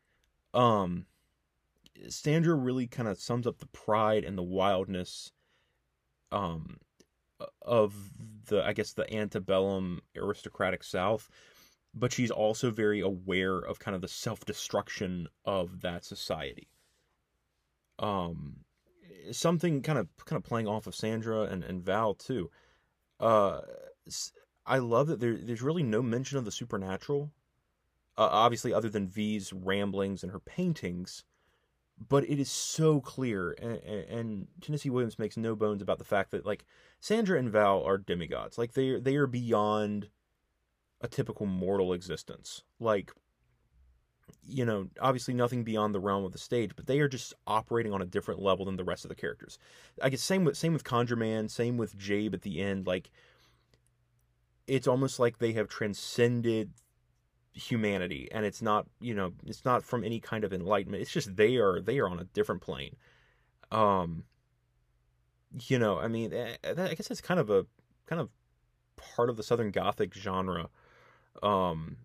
Um, 0.53 1.05
Sandra 2.09 2.55
really 2.55 2.87
kind 2.87 3.07
of 3.07 3.19
sums 3.19 3.47
up 3.47 3.59
the 3.59 3.67
pride 3.67 4.23
and 4.23 4.37
the 4.37 4.43
wildness, 4.43 5.31
um, 6.31 6.79
of 7.61 7.93
the 8.47 8.63
I 8.63 8.73
guess 8.73 8.93
the 8.93 9.11
antebellum 9.13 10.01
aristocratic 10.15 10.83
South, 10.83 11.29
but 11.93 12.11
she's 12.11 12.31
also 12.31 12.71
very 12.71 12.99
aware 12.99 13.57
of 13.57 13.79
kind 13.79 13.95
of 13.95 14.01
the 14.01 14.07
self 14.07 14.45
destruction 14.45 15.27
of 15.45 15.81
that 15.81 16.05
society. 16.05 16.69
Um, 17.99 18.57
something 19.31 19.81
kind 19.81 19.99
of 19.99 20.07
kind 20.25 20.37
of 20.37 20.43
playing 20.43 20.67
off 20.67 20.87
of 20.87 20.95
Sandra 20.95 21.41
and, 21.41 21.63
and 21.63 21.83
Val 21.83 22.13
too. 22.13 22.49
Uh, 23.19 23.61
I 24.65 24.77
love 24.79 25.07
that 25.07 25.19
there, 25.19 25.35
there's 25.35 25.61
really 25.61 25.83
no 25.83 26.01
mention 26.01 26.37
of 26.37 26.45
the 26.45 26.51
supernatural. 26.51 27.31
Uh, 28.17 28.29
obviously, 28.31 28.73
other 28.73 28.89
than 28.89 29.07
V's 29.07 29.53
ramblings 29.53 30.23
and 30.23 30.31
her 30.31 30.39
paintings, 30.39 31.23
but 32.09 32.29
it 32.29 32.39
is 32.39 32.49
so 32.49 33.01
clear, 33.01 33.55
and, 33.61 33.77
and 33.83 34.47
Tennessee 34.61 34.89
Williams 34.89 35.17
makes 35.17 35.37
no 35.37 35.55
bones 35.55 35.81
about 35.81 35.97
the 35.97 36.03
fact 36.03 36.31
that 36.31 36.45
like 36.45 36.65
Sandra 36.99 37.39
and 37.39 37.49
Val 37.49 37.83
are 37.83 37.97
demigods. 37.97 38.57
Like 38.57 38.73
they 38.73 38.99
they 38.99 39.15
are 39.15 39.27
beyond 39.27 40.09
a 41.01 41.07
typical 41.07 41.45
mortal 41.45 41.93
existence. 41.93 42.63
Like 42.79 43.11
you 44.45 44.65
know, 44.65 44.87
obviously 44.99 45.33
nothing 45.33 45.63
beyond 45.63 45.93
the 45.93 45.99
realm 45.99 46.23
of 46.23 46.31
the 46.31 46.37
stage, 46.37 46.71
but 46.75 46.85
they 46.85 46.99
are 46.99 47.07
just 47.07 47.33
operating 47.45 47.93
on 47.93 48.01
a 48.01 48.05
different 48.05 48.41
level 48.41 48.65
than 48.65 48.75
the 48.75 48.83
rest 48.83 49.05
of 49.05 49.09
the 49.09 49.15
characters. 49.15 49.57
I 50.01 50.09
guess 50.09 50.21
same 50.21 50.45
with 50.45 50.57
same 50.57 50.73
with 50.73 50.83
Conjure 50.83 51.15
Man, 51.15 51.49
same 51.49 51.77
with 51.77 51.97
Jabe 51.97 52.33
at 52.33 52.41
the 52.41 52.61
end. 52.61 52.87
Like 52.87 53.09
it's 54.67 54.87
almost 54.87 55.19
like 55.19 55.37
they 55.37 55.53
have 55.53 55.67
transcended 55.67 56.71
humanity, 57.57 58.29
and 58.31 58.45
it's 58.45 58.61
not 58.61 58.87
you 58.99 59.13
know 59.13 59.33
it's 59.45 59.65
not 59.65 59.83
from 59.83 60.03
any 60.03 60.19
kind 60.19 60.43
of 60.43 60.53
enlightenment. 60.53 61.01
It's 61.01 61.11
just 61.11 61.35
they 61.35 61.57
are 61.57 61.81
they 61.81 61.99
are 61.99 62.07
on 62.07 62.19
a 62.19 62.25
different 62.25 62.61
plane. 62.61 62.95
Um, 63.71 64.23
you 65.67 65.79
know, 65.79 65.99
I 65.99 66.07
mean, 66.07 66.33
eh, 66.33 66.55
I 66.63 66.93
guess 66.93 67.11
it's 67.11 67.21
kind 67.21 67.39
of 67.39 67.49
a 67.49 67.65
kind 68.05 68.21
of 68.21 68.29
part 68.95 69.29
of 69.29 69.37
the 69.37 69.43
Southern 69.43 69.71
Gothic 69.71 70.13
genre. 70.13 70.69
Um, 71.43 71.97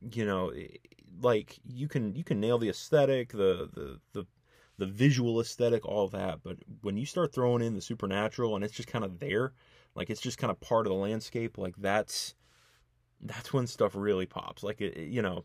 you 0.00 0.24
know, 0.24 0.52
like 1.20 1.58
you 1.64 1.88
can 1.88 2.14
you 2.14 2.24
can 2.24 2.40
nail 2.40 2.58
the 2.58 2.68
aesthetic, 2.68 3.32
the 3.32 3.68
the 3.72 4.00
the 4.12 4.26
the 4.78 4.86
visual 4.86 5.40
aesthetic, 5.40 5.84
all 5.84 6.08
that, 6.08 6.42
but 6.42 6.56
when 6.80 6.96
you 6.96 7.04
start 7.04 7.34
throwing 7.34 7.62
in 7.62 7.74
the 7.74 7.82
supernatural 7.82 8.54
and 8.54 8.64
it's 8.64 8.72
just 8.72 8.88
kind 8.88 9.04
of 9.04 9.18
there, 9.18 9.52
like 9.94 10.08
it's 10.08 10.22
just 10.22 10.38
kind 10.38 10.50
of 10.50 10.58
part 10.60 10.86
of 10.86 10.90
the 10.90 10.98
landscape, 10.98 11.58
like 11.58 11.74
that's 11.76 12.34
that's 13.20 13.52
when 13.52 13.66
stuff 13.66 13.94
really 13.94 14.26
pops. 14.26 14.62
Like 14.62 14.80
it, 14.80 14.96
you 14.96 15.22
know, 15.22 15.44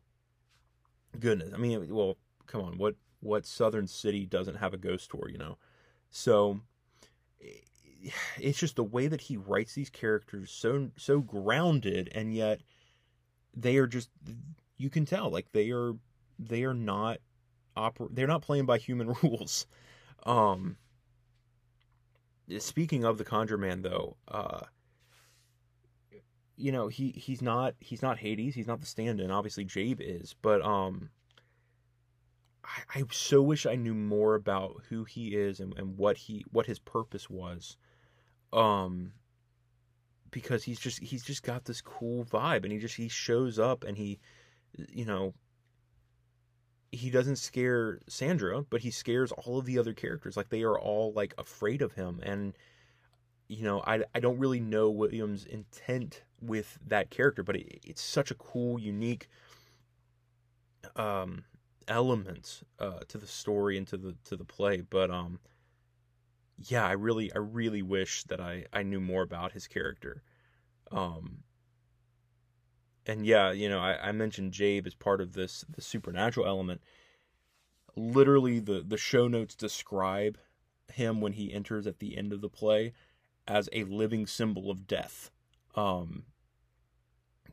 goodness. 1.20 1.54
I 1.54 1.58
mean, 1.58 1.94
well, 1.94 2.18
come 2.48 2.62
on, 2.62 2.78
what 2.78 2.96
what 3.22 3.46
southern 3.46 3.88
city 3.88 4.26
doesn't 4.26 4.56
have 4.56 4.74
a 4.74 4.78
ghost 4.78 5.10
tour, 5.10 5.30
you 5.30 5.38
know? 5.38 5.58
So 6.12 6.62
it's 8.38 8.60
just 8.60 8.76
the 8.76 8.84
way 8.84 9.08
that 9.08 9.22
he 9.22 9.38
writes 9.38 9.74
these 9.74 9.90
characters 9.90 10.52
so 10.52 10.92
so 10.98 11.20
grounded 11.20 12.10
and 12.14 12.34
yet 12.34 12.62
they 13.56 13.78
are 13.78 13.88
just 13.88 14.10
you 14.78 14.90
can 14.90 15.06
tell 15.06 15.30
like 15.30 15.52
they 15.52 15.72
are 15.72 15.94
they 16.38 16.64
are 16.64 16.74
not 16.74 17.20
oper- 17.78 18.14
they're 18.14 18.28
not 18.28 18.42
playing 18.42 18.66
by 18.66 18.78
human 18.78 19.16
rules. 19.24 19.66
Um 20.26 20.78
speaking 22.60 23.04
of 23.04 23.18
the 23.18 23.26
Conjure 23.26 23.58
Man 23.58 23.82
though, 23.82 24.18
uh 24.28 24.62
you 26.58 26.72
know, 26.72 26.88
he 26.88 27.12
he's 27.12 27.42
not 27.42 27.76
he's 27.80 28.02
not 28.02 28.18
Hades, 28.18 28.56
he's 28.56 28.68
not 28.68 28.80
the 28.80 28.86
stand-in, 28.86 29.32
obviously 29.32 29.66
Jabe 29.66 30.04
is, 30.04 30.36
but 30.42 30.64
um 30.64 31.10
I, 32.64 33.00
I 33.00 33.04
so 33.12 33.42
wish 33.42 33.66
I 33.66 33.76
knew 33.76 33.94
more 33.94 34.36
about 34.36 34.84
who 34.90 35.04
he 35.04 35.36
is 35.36 35.60
and, 35.60 35.78
and 35.78 35.98
what 35.98 36.18
he 36.18 36.46
what 36.52 36.66
his 36.66 36.80
purpose 36.80 37.30
was. 37.30 37.78
Um 38.54 39.14
because 40.32 40.64
he's 40.64 40.80
just 40.80 41.02
he's 41.02 41.24
just 41.24 41.44
got 41.44 41.66
this 41.66 41.82
cool 41.82 42.26
vibe 42.26 42.64
and 42.64 42.72
he 42.72 42.80
just 42.80 42.96
he 42.96 43.08
shows 43.08 43.60
up 43.60 43.84
and 43.84 43.98
he 43.98 44.20
you 44.90 45.06
know, 45.06 45.34
he 46.92 47.10
doesn't 47.10 47.38
scare 47.38 48.00
Sandra, 48.08 48.64
but 48.64 48.82
he 48.82 48.92
scares 48.92 49.32
all 49.32 49.58
of 49.58 49.66
the 49.66 49.80
other 49.80 49.94
characters. 49.94 50.38
Like 50.38 50.50
they 50.50 50.64
are 50.64 50.80
all 50.80 51.14
like 51.14 51.34
afraid 51.38 51.82
of 51.82 51.94
him, 51.94 52.20
and 52.24 52.54
you 53.48 53.64
know, 53.64 53.82
I 53.86 54.04
I 54.14 54.20
don't 54.20 54.40
really 54.40 54.60
know 54.60 54.90
Williams' 54.90 55.46
intent 55.46 56.24
with 56.42 56.78
that 56.86 57.10
character, 57.10 57.44
but 57.44 57.56
it, 57.56 57.80
it's 57.84 58.02
such 58.02 58.32
a 58.32 58.36
cool, 58.36 58.80
unique 58.80 59.28
um 60.96 61.44
element 61.88 62.62
uh 62.80 63.00
to 63.08 63.18
the 63.18 63.28
story 63.28 63.78
and 63.78 63.88
to 63.88 63.98
the 63.98 64.16
to 64.24 64.36
the 64.36 64.46
play. 64.46 64.82
But 64.82 65.12
um, 65.12 65.40
yeah, 66.58 66.86
I 66.86 66.92
really 66.94 67.34
I 67.34 67.38
really 67.38 67.82
wish 67.82 68.24
that 68.26 68.40
I 68.40 68.66
I 68.74 68.84
knew 68.84 69.00
more 69.00 69.24
about 69.24 69.52
his 69.54 69.68
character. 69.68 70.24
Um, 70.92 71.44
and 73.06 73.26
yeah, 73.26 73.52
you 73.52 73.70
know, 73.70 73.80
I, 73.80 74.10
I 74.10 74.12
mentioned 74.12 74.54
Jabe 74.54 74.88
as 74.88 74.96
part 74.96 75.22
of 75.22 75.34
this 75.34 75.66
the 75.70 75.82
supernatural 75.82 76.48
element. 76.48 76.82
Literally, 77.96 78.60
the 78.60 78.84
the 78.86 78.98
show 78.98 79.28
notes 79.28 79.56
describe 79.56 80.38
him 80.92 81.22
when 81.22 81.34
he 81.34 81.52
enters 81.54 81.88
at 81.88 82.00
the 82.00 82.18
end 82.18 82.34
of 82.34 82.42
the 82.42 82.50
play 82.50 82.94
as 83.48 83.70
a 83.74 83.84
living 83.86 84.26
symbol 84.28 84.72
of 84.72 84.88
death. 84.88 85.32
Um, 85.76 86.24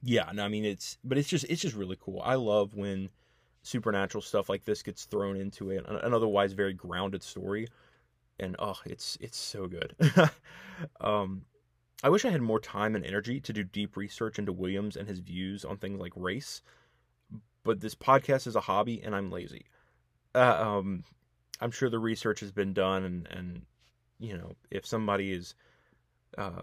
yeah, 0.03 0.31
no, 0.33 0.45
I 0.45 0.49
mean 0.49 0.65
it's, 0.65 0.99
but 1.05 1.19
it's 1.19 1.29
just 1.29 1.47
it's 1.49 1.63
just 1.63 1.77
really 1.77 1.99
cool. 2.01 2.21
I 2.25 2.35
love 2.35 2.75
when 2.75 3.11
supernatural 3.63 4.23
stuff 4.23 4.49
like 4.49 4.65
this 4.65 4.83
gets 4.83 5.05
thrown 5.05 5.37
into 5.37 5.71
it, 5.71 5.85
an 5.89 6.15
otherwise 6.15 6.53
very 6.53 6.73
grounded 6.73 7.23
story, 7.23 7.69
and 8.41 8.57
oh, 8.59 8.79
it's 8.85 9.17
it's 9.21 9.39
so 9.39 9.67
good. 9.67 9.95
um, 11.01 11.43
I 12.03 12.09
wish 12.09 12.25
I 12.25 12.31
had 12.31 12.43
more 12.43 12.61
time 12.61 12.97
and 12.97 13.07
energy 13.07 13.41
to 13.41 13.53
do 13.53 13.63
deep 13.63 13.97
research 13.97 14.39
into 14.39 14.53
Williams 14.53 14.97
and 14.97 15.09
his 15.09 15.21
views 15.21 15.65
on 15.65 15.77
things 15.77 16.01
like 16.01 16.13
race, 16.17 16.63
but 17.63 17.81
this 17.81 17.95
podcast 17.95 18.47
is 18.47 18.57
a 18.57 18.61
hobby, 18.61 19.01
and 19.03 19.15
I'm 19.15 19.31
lazy. 19.31 19.67
Uh, 20.35 20.57
um, 20.61 21.05
I'm 21.61 21.71
sure 21.71 21.89
the 21.89 21.99
research 22.01 22.41
has 22.41 22.51
been 22.51 22.73
done, 22.73 23.05
and 23.05 23.29
and 23.31 23.63
you 24.19 24.37
know 24.37 24.53
if 24.71 24.85
somebody 24.85 25.33
is 25.33 25.55
uh, 26.37 26.63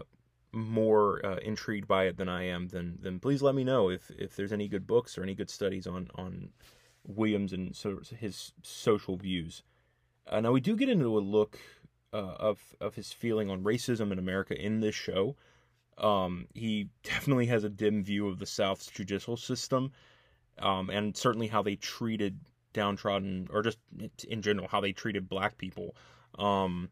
more 0.52 1.24
uh, 1.24 1.36
intrigued 1.36 1.86
by 1.86 2.04
it 2.04 2.16
than 2.16 2.28
I 2.28 2.44
am, 2.44 2.68
then 2.68 2.98
then 3.00 3.20
please 3.20 3.42
let 3.42 3.54
me 3.54 3.64
know 3.64 3.88
if 3.88 4.10
if 4.10 4.36
there's 4.36 4.52
any 4.52 4.68
good 4.68 4.86
books 4.86 5.16
or 5.16 5.22
any 5.22 5.34
good 5.34 5.50
studies 5.50 5.86
on 5.86 6.08
on 6.16 6.50
Williams 7.06 7.52
and 7.52 7.74
so 7.74 8.00
his 8.18 8.52
social 8.62 9.16
views. 9.16 9.62
Uh, 10.26 10.40
now 10.40 10.52
we 10.52 10.60
do 10.60 10.76
get 10.76 10.88
into 10.88 11.16
a 11.16 11.20
look 11.20 11.58
uh, 12.12 12.34
of 12.38 12.74
of 12.80 12.94
his 12.94 13.12
feeling 13.12 13.50
on 13.50 13.64
racism 13.64 14.12
in 14.12 14.18
America 14.18 14.60
in 14.60 14.80
this 14.80 14.94
show. 14.94 15.36
Um, 15.98 16.46
he 16.54 16.88
definitely 17.02 17.46
has 17.46 17.64
a 17.64 17.68
dim 17.70 18.02
view 18.02 18.28
of 18.28 18.38
the 18.38 18.46
South's 18.46 18.86
judicial 18.86 19.36
system, 19.36 19.92
um, 20.58 20.90
and 20.90 21.16
certainly 21.16 21.46
how 21.46 21.62
they 21.62 21.76
treated 21.76 22.40
downtrodden, 22.72 23.48
or 23.52 23.62
just 23.62 23.78
in 24.28 24.42
general 24.42 24.68
how 24.68 24.80
they 24.80 24.92
treated 24.92 25.28
black 25.28 25.58
people. 25.58 25.94
Um, 26.38 26.88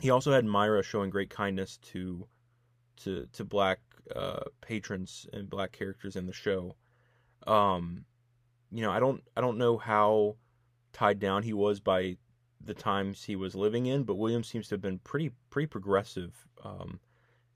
he 0.00 0.10
also 0.10 0.32
had 0.32 0.44
Myra 0.44 0.82
showing 0.82 1.10
great 1.10 1.30
kindness 1.30 1.78
to 1.92 2.26
to 2.98 3.26
to 3.32 3.44
black 3.44 3.80
uh, 4.14 4.44
patrons 4.60 5.26
and 5.32 5.48
black 5.48 5.72
characters 5.72 6.16
in 6.16 6.26
the 6.26 6.32
show. 6.32 6.76
Um, 7.46 8.04
you 8.70 8.82
know, 8.82 8.90
I 8.90 9.00
don't 9.00 9.22
I 9.36 9.40
don't 9.40 9.58
know 9.58 9.76
how 9.78 10.36
tied 10.92 11.18
down 11.18 11.42
he 11.42 11.52
was 11.52 11.80
by 11.80 12.16
the 12.64 12.74
times 12.74 13.24
he 13.24 13.36
was 13.36 13.54
living 13.54 13.86
in, 13.86 14.04
but 14.04 14.14
Williams 14.16 14.48
seems 14.48 14.68
to 14.68 14.74
have 14.74 14.82
been 14.82 14.98
pretty 15.00 15.30
pretty 15.50 15.66
progressive 15.66 16.46
um, 16.64 17.00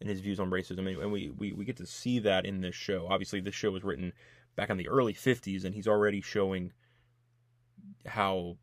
in 0.01 0.09
his 0.09 0.21
views 0.21 0.39
on 0.39 0.51
racism, 0.51 0.87
and 1.01 1.13
we, 1.13 1.31
we 1.31 1.53
we 1.53 1.65
get 1.65 1.77
to 1.79 1.87
see 1.87 2.19
that 2.21 2.47
in 2.47 2.61
this 2.61 2.75
show. 2.75 3.07
Obviously, 3.09 3.41
this 3.41 3.55
show 3.55 3.71
was 3.71 3.85
written 3.85 4.13
back 4.57 4.71
in 4.71 4.77
the 4.77 4.89
early 4.89 5.15
'50s, 5.15 5.65
and 5.65 5.75
he's 5.75 5.89
already 5.89 6.21
showing 6.21 6.73
how 8.07 8.57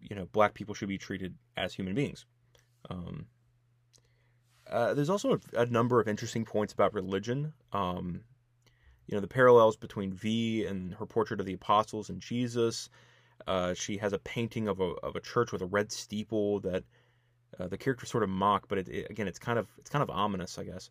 you 0.00 0.16
know 0.16 0.26
black 0.32 0.54
people 0.54 0.74
should 0.74 0.88
be 0.88 0.98
treated 0.98 1.34
as 1.56 1.74
human 1.74 1.94
beings. 1.94 2.26
Um, 2.90 3.26
uh, 4.74 4.92
there's 4.92 5.10
also 5.10 5.38
a, 5.54 5.60
a, 5.60 5.66
number 5.66 6.00
of 6.00 6.08
interesting 6.08 6.44
points 6.44 6.72
about 6.72 6.92
religion. 6.94 7.52
Um, 7.72 8.22
you 9.06 9.14
know, 9.14 9.20
the 9.20 9.28
parallels 9.28 9.76
between 9.76 10.12
V 10.12 10.66
and 10.66 10.94
her 10.94 11.06
portrait 11.06 11.38
of 11.38 11.46
the 11.46 11.52
apostles 11.52 12.10
and 12.10 12.20
Jesus. 12.20 12.88
Uh, 13.46 13.74
she 13.74 13.98
has 13.98 14.12
a 14.12 14.18
painting 14.18 14.66
of 14.66 14.80
a 14.80 14.90
of 15.02 15.14
a 15.14 15.20
church 15.20 15.52
with 15.52 15.62
a 15.62 15.66
red 15.66 15.92
steeple 15.92 16.58
that 16.60 16.82
uh, 17.60 17.68
the 17.68 17.78
characters 17.78 18.10
sort 18.10 18.24
of 18.24 18.30
mock, 18.30 18.66
but 18.66 18.78
it, 18.78 18.88
it, 18.88 19.10
again, 19.10 19.28
it's 19.28 19.38
kind 19.38 19.60
of 19.60 19.68
it's 19.78 19.90
kind 19.90 20.02
of 20.02 20.10
ominous, 20.10 20.58
I 20.58 20.64
guess. 20.64 20.90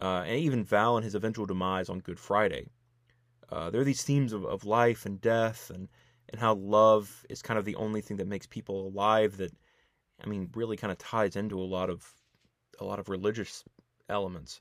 Uh, 0.00 0.22
and 0.24 0.36
even 0.36 0.62
Val 0.62 0.96
and 0.96 1.04
his 1.04 1.16
eventual 1.16 1.46
demise 1.46 1.88
on 1.88 1.98
Good 1.98 2.20
Friday. 2.20 2.68
Uh, 3.50 3.70
there 3.70 3.80
are 3.80 3.84
these 3.84 4.04
themes 4.04 4.32
of, 4.32 4.44
of 4.44 4.64
life 4.64 5.04
and 5.04 5.20
death, 5.20 5.70
and 5.74 5.88
and 6.28 6.40
how 6.40 6.54
love 6.54 7.24
is 7.28 7.42
kind 7.42 7.58
of 7.58 7.64
the 7.64 7.76
only 7.76 8.02
thing 8.02 8.18
that 8.18 8.28
makes 8.28 8.46
people 8.46 8.86
alive. 8.86 9.36
That 9.38 9.52
I 10.22 10.28
mean, 10.28 10.48
really 10.54 10.76
kind 10.76 10.92
of 10.92 10.98
ties 10.98 11.34
into 11.34 11.58
a 11.58 11.64
lot 11.64 11.90
of 11.90 12.06
a 12.78 12.84
lot 12.84 12.98
of 12.98 13.08
religious 13.08 13.64
elements. 14.08 14.60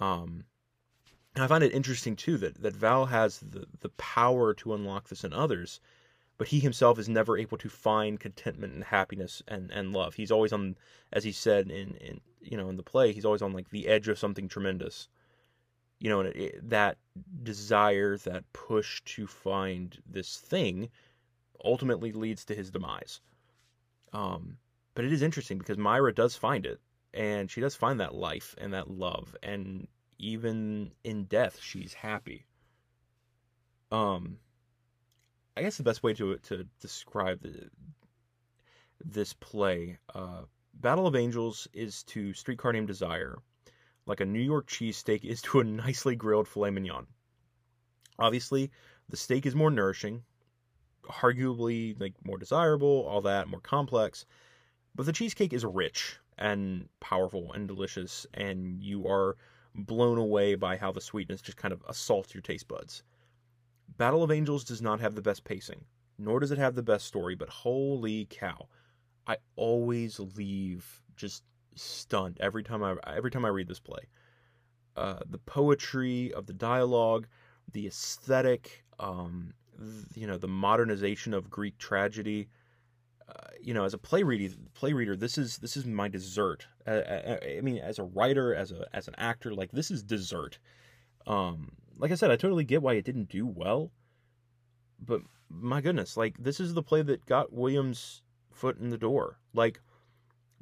Um, 0.00 0.44
I 1.36 1.46
find 1.46 1.64
it 1.64 1.72
interesting 1.72 2.16
too 2.16 2.36
that 2.38 2.62
that 2.62 2.76
Val 2.76 3.06
has 3.06 3.38
the 3.38 3.66
the 3.80 3.88
power 3.90 4.54
to 4.54 4.74
unlock 4.74 5.08
this 5.08 5.24
in 5.24 5.32
others, 5.32 5.80
but 6.38 6.48
he 6.48 6.60
himself 6.60 6.98
is 6.98 7.08
never 7.08 7.36
able 7.36 7.58
to 7.58 7.68
find 7.68 8.20
contentment 8.20 8.72
and 8.72 8.84
happiness 8.84 9.42
and, 9.48 9.70
and 9.70 9.92
love. 9.92 10.14
He's 10.14 10.30
always 10.30 10.52
on, 10.52 10.76
as 11.12 11.24
he 11.24 11.32
said 11.32 11.70
in, 11.70 11.96
in 11.96 12.20
you 12.40 12.56
know 12.56 12.68
in 12.68 12.76
the 12.76 12.82
play, 12.82 13.12
he's 13.12 13.24
always 13.24 13.42
on 13.42 13.52
like 13.52 13.70
the 13.70 13.88
edge 13.88 14.08
of 14.08 14.18
something 14.18 14.48
tremendous. 14.48 15.08
You 15.98 16.10
know, 16.10 16.20
and 16.20 16.28
it, 16.28 16.36
it, 16.36 16.70
that 16.70 16.98
desire, 17.42 18.18
that 18.18 18.52
push 18.52 19.00
to 19.04 19.26
find 19.26 19.96
this 20.06 20.36
thing, 20.36 20.90
ultimately 21.64 22.12
leads 22.12 22.44
to 22.44 22.54
his 22.54 22.70
demise. 22.70 23.20
Um, 24.12 24.58
but 24.94 25.04
it 25.04 25.12
is 25.12 25.22
interesting 25.22 25.58
because 25.58 25.78
Myra 25.78 26.12
does 26.14 26.36
find 26.36 26.66
it, 26.66 26.80
and 27.14 27.50
she 27.50 27.60
does 27.60 27.74
find 27.74 28.00
that 28.00 28.14
life 28.14 28.54
and 28.58 28.74
that 28.74 28.90
love 28.90 29.34
and 29.42 29.86
even 30.18 30.90
in 31.04 31.24
death 31.24 31.58
she's 31.60 31.94
happy. 31.94 32.44
Um 33.90 34.38
i 35.56 35.62
guess 35.62 35.76
the 35.76 35.84
best 35.84 36.02
way 36.02 36.12
to 36.14 36.36
to 36.38 36.66
describe 36.80 37.40
the, 37.40 37.70
this 39.04 39.32
play 39.34 39.98
uh 40.14 40.42
battle 40.74 41.06
of 41.06 41.14
angels 41.14 41.68
is 41.72 42.02
to 42.02 42.34
streetcar 42.34 42.72
named 42.72 42.88
desire. 42.88 43.38
Like 44.06 44.20
a 44.20 44.26
new 44.26 44.40
york 44.40 44.68
cheesesteak 44.68 45.24
is 45.24 45.40
to 45.42 45.60
a 45.60 45.64
nicely 45.64 46.16
grilled 46.16 46.48
filet 46.48 46.70
mignon. 46.70 47.06
Obviously 48.18 48.70
the 49.08 49.16
steak 49.16 49.46
is 49.46 49.54
more 49.54 49.70
nourishing 49.70 50.24
arguably 51.06 51.98
like 52.00 52.14
more 52.24 52.38
desirable 52.38 53.06
all 53.08 53.20
that 53.20 53.46
more 53.48 53.60
complex 53.60 54.24
but 54.94 55.04
the 55.06 55.12
cheesecake 55.12 55.52
is 55.52 55.64
rich 55.64 56.18
and 56.38 56.88
powerful 57.00 57.52
and 57.52 57.68
delicious, 57.68 58.26
and 58.34 58.82
you 58.82 59.06
are 59.06 59.36
blown 59.74 60.18
away 60.18 60.54
by 60.54 60.76
how 60.76 60.92
the 60.92 61.00
sweetness 61.00 61.40
just 61.40 61.56
kind 61.56 61.72
of 61.72 61.82
assaults 61.88 62.34
your 62.34 62.42
taste 62.42 62.68
buds. 62.68 63.02
Battle 63.96 64.22
of 64.22 64.30
Angels 64.30 64.64
does 64.64 64.82
not 64.82 65.00
have 65.00 65.14
the 65.14 65.22
best 65.22 65.44
pacing, 65.44 65.84
nor 66.18 66.40
does 66.40 66.50
it 66.50 66.58
have 66.58 66.74
the 66.74 66.82
best 66.82 67.06
story, 67.06 67.34
but 67.34 67.48
holy 67.48 68.26
cow. 68.30 68.68
I 69.26 69.36
always 69.56 70.18
leave 70.18 71.02
just 71.16 71.44
stunned 71.74 72.38
every 72.40 72.62
time 72.62 72.82
I 72.82 72.96
every 73.06 73.30
time 73.30 73.44
I 73.44 73.48
read 73.48 73.68
this 73.68 73.80
play. 73.80 74.08
Uh, 74.96 75.20
the 75.28 75.38
poetry 75.38 76.32
of 76.34 76.46
the 76.46 76.52
dialogue, 76.52 77.26
the 77.72 77.86
aesthetic, 77.86 78.84
um, 79.00 79.52
you 80.14 80.26
know, 80.26 80.38
the 80.38 80.48
modernization 80.48 81.34
of 81.34 81.50
Greek 81.50 81.78
tragedy, 81.78 82.48
you 83.64 83.72
know, 83.72 83.84
as 83.84 83.94
a 83.94 83.98
play 83.98 84.22
reader, 84.22 84.54
play 84.74 84.92
reader, 84.92 85.16
this 85.16 85.38
is 85.38 85.58
this 85.58 85.76
is 85.76 85.86
my 85.86 86.08
dessert. 86.08 86.66
I, 86.86 86.92
I, 86.92 87.38
I, 87.56 87.60
mean, 87.62 87.78
as 87.78 87.98
a 87.98 88.04
writer, 88.04 88.54
as 88.54 88.72
a 88.72 88.86
as 88.92 89.08
an 89.08 89.14
actor, 89.16 89.54
like 89.54 89.72
this 89.72 89.90
is 89.90 90.02
dessert. 90.02 90.58
Um, 91.26 91.72
like 91.96 92.10
I 92.10 92.16
said, 92.16 92.30
I 92.30 92.36
totally 92.36 92.64
get 92.64 92.82
why 92.82 92.94
it 92.94 93.04
didn't 93.04 93.30
do 93.30 93.46
well, 93.46 93.90
but 95.00 95.22
my 95.48 95.80
goodness, 95.80 96.16
like 96.16 96.36
this 96.38 96.60
is 96.60 96.74
the 96.74 96.82
play 96.82 97.02
that 97.02 97.24
got 97.24 97.52
Williams' 97.52 98.22
foot 98.52 98.78
in 98.78 98.90
the 98.90 98.98
door. 98.98 99.38
Like, 99.54 99.80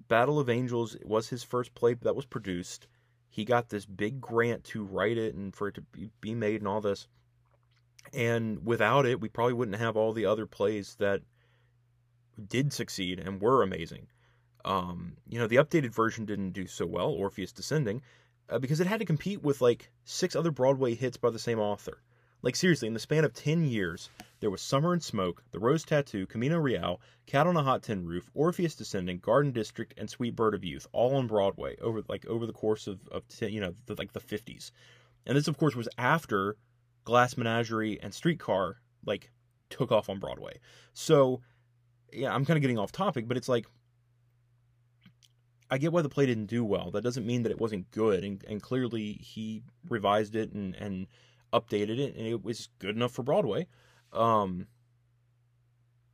Battle 0.09 0.39
of 0.39 0.49
Angels 0.49 0.97
was 1.05 1.29
his 1.29 1.43
first 1.43 1.75
play 1.75 1.95
that 1.95 2.17
was 2.17 2.27
produced. 2.27 2.87
He 3.29 3.45
got 3.45 3.71
this 3.71 3.87
big 3.87 4.21
grant 4.21 4.63
to 4.65 4.85
write 4.85 5.19
it 5.19 5.35
and 5.35 5.57
for 5.57 5.69
it 5.69 5.75
to 5.75 5.85
be 6.21 6.35
made 6.35 6.61
and 6.61 6.69
all 6.69 6.81
this. 6.81 7.09
And 8.13 8.65
without 8.67 9.07
it, 9.07 9.21
we 9.21 9.29
probably 9.29 9.55
wouldn't 9.55 9.79
have 9.79 9.97
all 9.97 10.13
the 10.13 10.27
other 10.27 10.47
plays 10.47 10.97
that 10.97 11.23
did 12.49 12.73
succeed 12.73 13.19
and 13.19 13.41
were 13.41 13.63
amazing. 13.63 14.09
Um, 14.65 15.17
you 15.29 15.39
know, 15.39 15.47
the 15.47 15.57
updated 15.57 15.93
version 15.93 16.25
didn't 16.25 16.53
do 16.53 16.67
so 16.67 16.87
well, 16.87 17.09
Orpheus 17.09 17.53
Descending, 17.53 18.03
uh, 18.49 18.59
because 18.59 18.81
it 18.81 18.87
had 18.87 19.01
to 19.01 19.07
compete 19.07 19.43
with 19.43 19.61
like 19.61 19.91
six 20.05 20.37
other 20.37 20.51
Broadway 20.51 20.95
hits 20.95 21.17
by 21.17 21.31
the 21.31 21.39
same 21.39 21.59
author. 21.59 22.03
Like 22.43 22.57
seriously, 22.57 22.89
in 22.89 22.95
the 22.95 23.01
span 23.01 23.25
of 23.25 23.33
ten 23.35 23.65
years, 23.65 24.11
there 24.41 24.51
was 24.51 24.61
Summer 24.61 24.93
and 24.93 25.03
Smoke, 25.03 25.45
The 25.53 25.61
Rose 25.61 25.85
Tattoo, 25.85 26.27
Camino 26.27 26.59
Real, 26.59 27.01
Cat 27.27 27.47
on 27.47 27.57
a 27.57 27.63
Hot 27.63 27.85
Tin 27.85 28.05
Roof, 28.05 28.29
Orpheus 28.35 28.75
Descending, 28.75 29.19
Garden 29.19 29.53
District, 29.53 29.95
and 29.97 30.11
Sweet 30.11 30.35
Bird 30.35 30.55
of 30.55 30.65
Youth, 30.65 30.87
all 30.93 31.15
on 31.15 31.29
Broadway 31.29 31.77
over 31.81 32.03
like 32.09 32.27
over 32.27 32.47
the 32.47 32.53
course 32.53 32.87
of 32.87 33.07
of 33.09 33.23
you 33.41 33.61
know 33.61 33.75
the, 33.87 33.95
like 33.95 34.13
the 34.13 34.21
fifties, 34.21 34.73
and 35.27 35.37
this 35.37 35.49
of 35.49 35.57
course 35.57 35.77
was 35.77 35.89
after 35.99 36.57
Glass 37.05 37.37
Menagerie 37.37 38.01
and 38.03 38.13
Streetcar 38.13 38.81
like 39.07 39.31
took 39.71 39.93
off 39.93 40.09
on 40.09 40.19
Broadway. 40.19 40.59
So 40.93 41.41
yeah, 42.13 42.35
I'm 42.35 42.45
kind 42.45 42.57
of 42.57 42.63
getting 42.63 42.79
off 42.79 42.93
topic, 42.93 43.29
but 43.29 43.37
it's 43.37 43.49
like 43.49 43.67
I 45.71 45.79
get 45.79 45.93
why 45.93 46.03
the 46.03 46.09
play 46.09 46.27
didn't 46.27 46.47
do 46.47 46.65
well. 46.65 46.91
That 46.91 47.03
doesn't 47.03 47.27
mean 47.27 47.45
that 47.45 47.51
it 47.51 47.59
wasn't 47.59 47.91
good, 47.93 48.25
and, 48.25 48.45
and 48.47 48.63
clearly 48.63 49.15
he 49.15 49.63
revised 49.89 50.37
it 50.37 50.53
and, 50.53 50.75
and 50.75 51.07
updated 51.53 51.99
it, 51.99 52.15
and 52.15 52.27
it 52.27 52.45
was 52.45 52.69
good 52.79 52.95
enough 52.95 53.13
for 53.13 53.23
Broadway. 53.23 53.67
Um, 54.13 54.67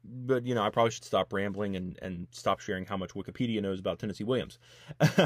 but 0.04 0.46
you 0.46 0.54
know, 0.54 0.62
I 0.62 0.70
probably 0.70 0.92
should 0.92 1.04
stop 1.04 1.32
rambling 1.32 1.74
and 1.76 1.98
and 2.00 2.28
stop 2.30 2.60
sharing 2.60 2.86
how 2.86 2.96
much 2.96 3.14
Wikipedia 3.14 3.60
knows 3.60 3.80
about 3.80 3.98
Tennessee 3.98 4.24
Williams. 4.24 4.58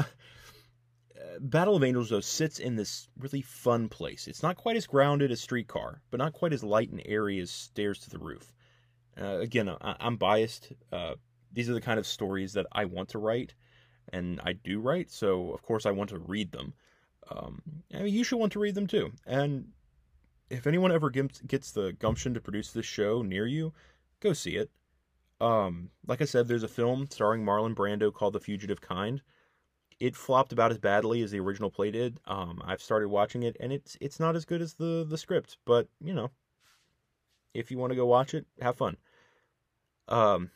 Battle 1.39 1.75
of 1.75 1.83
Angels 1.83 2.09
though 2.09 2.19
sits 2.19 2.59
in 2.59 2.75
this 2.75 3.07
really 3.19 3.41
fun 3.41 3.87
place. 3.87 4.27
It's 4.27 4.43
not 4.43 4.57
quite 4.57 4.75
as 4.75 4.87
grounded 4.87 5.31
as 5.31 5.41
Streetcar, 5.41 6.01
but 6.09 6.17
not 6.17 6.33
quite 6.33 6.53
as 6.53 6.63
light 6.63 6.89
and 6.89 7.01
airy 7.05 7.39
as 7.39 7.51
Stairs 7.51 7.99
to 7.99 8.09
the 8.09 8.19
Roof. 8.19 8.53
Uh, 9.19 9.39
again, 9.39 9.69
I, 9.69 9.95
am 9.99 10.17
biased. 10.17 10.71
Uh, 10.91 11.13
these 11.51 11.69
are 11.69 11.73
the 11.73 11.81
kind 11.81 11.99
of 11.99 12.07
stories 12.07 12.53
that 12.53 12.65
I 12.71 12.85
want 12.85 13.09
to 13.09 13.19
write. 13.19 13.53
and 14.11 14.41
I 14.43 14.53
do 14.53 14.79
write, 14.79 15.11
so 15.11 15.51
of 15.51 15.61
course 15.61 15.85
I 15.85 15.91
want 15.91 16.09
to 16.09 16.19
read 16.19 16.51
them. 16.51 16.73
Um, 17.29 17.61
I 17.93 18.03
mean, 18.03 18.13
you 18.13 18.23
should 18.23 18.39
want 18.39 18.51
to 18.53 18.59
read 18.59 18.75
them 18.75 18.87
too. 18.87 19.11
And 19.25 19.69
if 20.49 20.67
anyone 20.67 20.91
ever 20.91 21.09
gets, 21.09 21.71
the 21.71 21.93
gumption 21.93 22.33
to 22.33 22.41
produce 22.41 22.71
this 22.71 22.85
show 22.85 23.21
near 23.21 23.47
you, 23.47 23.73
go 24.19 24.33
see 24.33 24.55
it. 24.55 24.69
Um, 25.41 25.89
like 26.05 26.21
I 26.21 26.25
said, 26.25 26.47
there's 26.47 26.63
a 26.63 26.67
film 26.67 27.07
starring 27.09 27.43
Marlon 27.43 27.75
Brando 27.75 28.13
called 28.13 28.33
The 28.33 28.39
Fugitive 28.39 28.81
Kind. 28.81 29.21
It 29.99 30.15
flopped 30.15 30.51
about 30.51 30.71
as 30.71 30.77
badly 30.77 31.21
as 31.21 31.31
the 31.31 31.39
original 31.39 31.69
play 31.69 31.91
did. 31.91 32.19
Um, 32.25 32.61
I've 32.65 32.81
started 32.81 33.09
watching 33.09 33.43
it, 33.43 33.55
and 33.59 33.71
it's 33.71 33.97
it's 34.01 34.19
not 34.19 34.35
as 34.35 34.45
good 34.45 34.61
as 34.61 34.73
the 34.73 35.05
the 35.07 35.17
script, 35.17 35.57
but 35.65 35.87
you 36.01 36.13
know, 36.13 36.29
if 37.53 37.71
you 37.71 37.77
want 37.77 37.91
to 37.91 37.95
go 37.95 38.05
watch 38.05 38.33
it, 38.33 38.45
have 38.61 38.77
fun. 38.77 38.97
Um, 40.07 40.51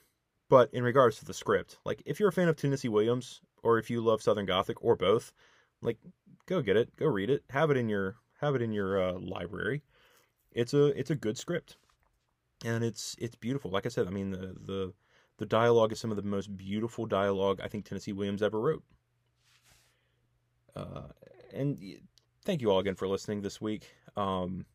but 0.50 0.74
in 0.74 0.84
regards 0.84 1.20
to 1.20 1.26
the 1.26 1.34
script, 1.34 1.78
like 1.86 2.02
if 2.06 2.20
you're 2.20 2.30
a 2.30 2.34
fan 2.34 2.48
of 2.48 2.56
Tennessee 2.56 2.90
Williams, 2.90 3.42
or 3.64 3.78
if 3.78 3.90
you 3.90 4.02
love 4.02 4.22
Southern 4.22 4.46
Gothic, 4.46 4.84
or 4.84 4.96
both, 4.96 5.32
like 5.82 5.98
go 6.46 6.62
get 6.62 6.78
it, 6.78 6.96
go 6.96 7.06
read 7.08 7.30
it, 7.30 7.44
have 7.50 7.72
it 7.72 7.78
in 7.78 7.90
your 7.90 8.16
have 8.40 8.56
it 8.56 8.62
in 8.62 8.72
your 8.72 9.02
uh, 9.02 9.14
library. 9.20 9.84
It's 10.52 10.74
a 10.74 10.88
it's 11.00 11.12
a 11.12 11.16
good 11.16 11.38
script, 11.38 11.78
and 12.66 12.84
it's 12.84 13.16
it's 13.20 13.36
beautiful. 13.36 13.72
Like 13.72 13.86
I 13.86 13.90
said, 13.90 14.08
I 14.08 14.12
mean 14.12 14.32
the 14.32 14.56
the 14.60 14.94
the 15.38 15.46
dialogue 15.46 15.92
is 15.92 16.00
some 16.00 16.12
of 16.12 16.18
the 16.18 16.24
most 16.24 16.56
beautiful 16.58 17.06
dialogue 17.06 17.60
I 17.64 17.68
think 17.68 17.86
Tennessee 17.86 18.14
Williams 18.14 18.42
ever 18.42 18.60
wrote. 18.60 18.84
Uh, 20.76 21.10
and 21.54 21.80
thank 22.46 22.62
you 22.62 22.72
all 22.72 22.80
again 22.80 22.96
for 22.96 23.08
listening 23.08 23.42
this 23.42 23.60
week. 23.60 23.88
Um, 24.16 24.66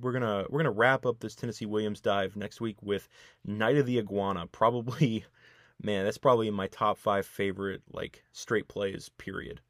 we're 0.00 0.12
gonna 0.12 0.46
we're 0.48 0.60
gonna 0.60 0.70
wrap 0.70 1.06
up 1.06 1.20
this 1.20 1.34
Tennessee 1.34 1.66
Williams 1.66 2.00
dive 2.00 2.36
next 2.36 2.60
week 2.60 2.76
with 2.82 3.08
Night 3.44 3.76
of 3.76 3.86
the 3.86 3.98
Iguana. 3.98 4.46
Probably, 4.46 5.24
man, 5.82 6.04
that's 6.04 6.18
probably 6.18 6.50
my 6.50 6.66
top 6.68 6.98
five 6.98 7.26
favorite 7.26 7.82
like 7.92 8.22
straight 8.32 8.68
plays. 8.68 9.10
Period. 9.18 9.60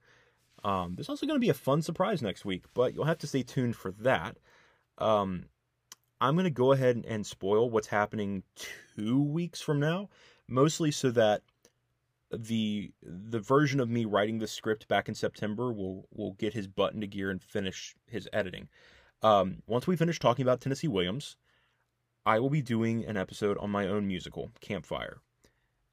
Um, 0.63 0.95
there's 0.95 1.09
also 1.09 1.27
to 1.39 1.45
be 1.45 1.49
a 1.49 1.55
fun 1.55 1.83
surprise 1.83 2.21
next 2.21 2.45
week, 2.45 2.65
but 2.75 2.95
you'll 2.95 3.05
have 3.05 3.19
to 3.19 3.27
stay 3.27 3.43
tuned 3.43 3.77
for 3.77 3.93
that. 3.93 4.37
Um, 4.99 5.47
I'm 6.21 6.35
to 6.45 6.51
go 6.51 6.73
ahead 6.73 7.03
and 7.09 7.27
spoil 7.27 7.71
what's 7.71 7.87
happening 7.87 8.43
two 8.97 9.23
weeks 9.23 9.63
from 9.63 9.81
now, 9.81 10.11
mostly 10.47 10.91
so 10.91 11.11
that 11.13 11.43
the 12.31 12.93
the 13.03 13.41
version 13.41 13.81
of 13.81 13.89
me 13.89 14.05
writing 14.05 14.39
the 14.39 14.47
script 14.47 14.87
back 14.87 15.09
in 15.09 15.15
September 15.15 15.73
will 15.73 16.07
will 16.13 16.33
get 16.35 16.55
his 16.55 16.69
butt 16.69 16.95
into 16.95 17.07
gear 17.07 17.31
and 17.31 17.43
finish 17.43 17.95
his 18.07 18.29
editing. 18.33 18.69
Um, 19.23 19.63
once 19.67 19.87
we 19.87 19.97
finish 19.97 20.19
talking 20.19 20.43
about 20.43 20.61
Tennessee 20.61 20.89
Williams, 20.89 21.37
I 22.25 22.39
will 22.39 22.51
be 22.51 22.63
doing 22.63 23.05
an 23.05 23.17
episode 23.17 23.59
on 23.59 23.71
my 23.71 23.87
own 23.87 24.07
musical, 24.07 24.51
Campfire. 24.61 25.19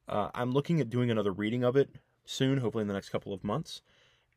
Uh, 0.08 0.30
I'm 0.34 0.52
looking 0.52 0.80
at 0.80 0.90
doing 0.90 1.12
another 1.12 1.32
reading 1.32 1.64
of 1.64 1.76
it 1.76 1.90
soon, 2.26 2.60
hopefully 2.60 2.84
in 2.84 2.88
the 2.88 2.94
next 2.94 3.10
couple 3.10 3.34
of 3.34 3.44
months 3.44 3.82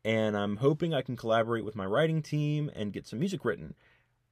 and 0.03 0.35
I'm 0.35 0.57
hoping 0.57 0.93
I 0.93 1.01
can 1.01 1.15
collaborate 1.15 1.65
with 1.65 1.75
my 1.75 1.85
writing 1.85 2.21
team 2.21 2.71
and 2.75 2.93
get 2.93 3.07
some 3.07 3.19
music 3.19 3.45
written. 3.45 3.75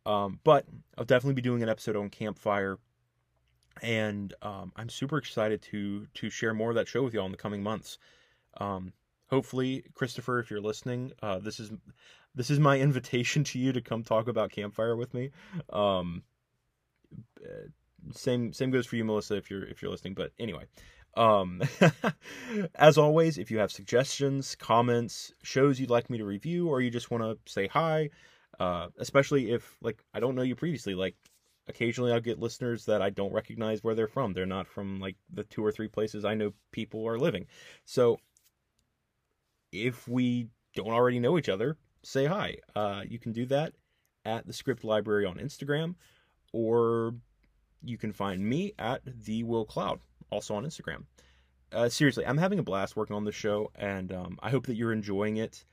Um, 0.06 0.40
but 0.44 0.66
I'll 0.98 1.06
definitely 1.06 1.36
be 1.36 1.42
doing 1.42 1.62
an 1.62 1.70
episode 1.70 1.96
on 1.96 2.10
Campfire, 2.10 2.80
and 3.82 4.34
um, 4.42 4.72
I'm 4.76 4.90
super 4.90 5.18
excited 5.18 5.62
to 5.64 6.08
to 6.16 6.30
share 6.30 6.54
more 6.54 6.70
of 6.70 6.76
that 6.76 6.88
show 6.88 7.04
with 7.04 7.14
y'all 7.14 7.26
in 7.26 7.32
the 7.32 7.38
coming 7.38 7.62
months. 7.62 8.00
Um, 8.58 8.94
hopefully, 9.30 9.84
Christopher, 9.94 10.40
if 10.40 10.50
you're 10.50 10.62
listening, 10.62 11.12
uh, 11.22 11.40
this 11.40 11.60
is 11.60 11.72
this 12.36 12.50
is 12.50 12.60
my 12.60 12.80
invitation 12.80 13.44
to 13.46 13.60
you 13.60 13.72
to 13.74 13.82
come 13.82 14.04
talk 14.04 14.28
about 14.28 14.52
Campfire 14.52 14.96
with 14.96 15.14
me. 15.14 15.32
Um, 15.72 16.24
uh, 17.44 17.70
same 18.12 18.54
same 18.54 18.72
goes 18.72 18.86
for 18.86 18.96
you, 18.96 19.06
Melissa, 19.06 19.36
if 19.36 19.50
you're 19.50 19.64
if 19.64 19.82
you're 19.82 19.92
listening. 19.92 20.14
But 20.14 20.32
anyway, 20.40 20.66
um, 21.16 21.62
as 22.76 22.98
always, 22.98 23.38
if 23.38 23.52
you 23.52 23.60
have 23.60 23.72
suggestions, 23.72 24.56
comments, 24.56 25.34
shows 25.44 25.80
you'd 25.80 25.90
like 25.90 26.10
me 26.10 26.18
to 26.18 26.26
review, 26.26 26.68
or 26.68 26.82
you 26.82 26.90
just 26.90 27.12
want 27.12 27.24
to 27.24 27.52
say 27.52 27.68
hi, 27.68 28.10
uh, 28.60 28.88
especially 28.98 29.52
if 29.52 29.78
like 29.82 30.04
I 30.14 30.20
don't 30.20 30.36
know 30.36 30.44
you 30.44 30.56
previously, 30.56 30.96
like 30.96 31.16
occasionally 31.68 32.12
I'll 32.12 32.20
get 32.20 32.40
listeners 32.40 32.86
that 32.86 33.02
I 33.02 33.10
don't 33.10 33.34
recognize 33.34 33.84
where 33.84 33.96
they're 33.96 34.08
from. 34.08 34.34
They're 34.34 34.46
not 34.46 34.68
from 34.68 35.00
like 35.00 35.16
the 35.32 35.44
two 35.44 35.64
or 35.64 35.72
three 35.72 35.88
places 35.88 36.26
I 36.26 36.34
know 36.34 36.54
people 36.72 37.08
are 37.08 37.20
living. 37.20 37.46
So 37.86 38.20
if 39.72 40.08
we 40.08 40.48
don't 40.76 40.92
already 40.92 41.20
know 41.20 41.38
each 41.38 41.50
other, 41.50 41.78
say 42.04 42.26
hi. 42.26 42.58
Uh, 42.76 43.04
you 43.08 43.20
can 43.20 43.32
do 43.32 43.46
that 43.48 43.74
at 44.26 44.46
the 44.46 44.54
Script 44.54 44.84
Library 44.84 45.26
on 45.26 45.38
Instagram, 45.38 45.96
or 46.54 47.16
you 47.84 47.98
can 47.98 48.12
find 48.12 48.42
me 48.42 48.74
at 48.78 49.02
the 49.06 49.44
Will 49.44 49.66
Cloud 49.66 50.00
also 50.30 50.56
on 50.56 50.66
Instagram. 50.66 51.06
Uh, 51.72 51.90
seriously, 51.90 52.26
I'm 52.26 52.38
having 52.38 52.60
a 52.60 52.64
blast 52.64 52.96
working 52.96 53.16
on 53.16 53.26
this 53.26 53.36
show, 53.36 53.72
and 53.76 54.12
um, 54.12 54.40
I 54.42 54.50
hope 54.50 54.66
that 54.68 54.76
you're 54.76 54.94
enjoying 54.94 55.38
it. 55.38 55.66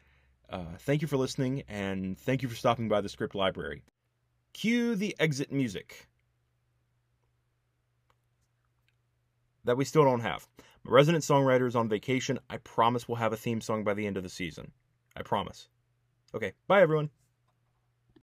Uh, 0.51 0.77
thank 0.81 1.03
you 1.03 1.09
for 1.09 1.17
listening, 1.17 1.63
and 1.69 2.19
thank 2.19 2.43
you 2.43 2.49
for 2.49 2.55
stopping 2.55 2.89
by 2.89 3.01
the 3.01 3.09
script 3.09 3.35
library. 3.35 3.83
Cue 4.53 4.95
the 4.95 5.17
exit 5.19 5.51
music 5.51 6.09
that 9.65 9.77
we 9.77 9.85
still 9.85 10.05
don't 10.05 10.21
have. 10.21 10.47
Resident 10.89 11.25
songwriter 11.25 11.67
is 11.67 11.75
on 11.75 11.89
vacation. 11.89 12.39
I 12.49 12.59
promise 12.59 13.09
we'll 13.09 13.17
have 13.17 13.33
a 13.33 13.37
theme 13.37 13.61
song 13.61 13.83
by 13.83 13.95
the 13.95 14.07
end 14.07 14.17
of 14.17 14.23
the 14.23 14.29
season. 14.29 14.71
I 15.17 15.23
promise. 15.23 15.69
Okay, 16.35 16.53
bye 16.69 16.81
everyone. 16.81 17.11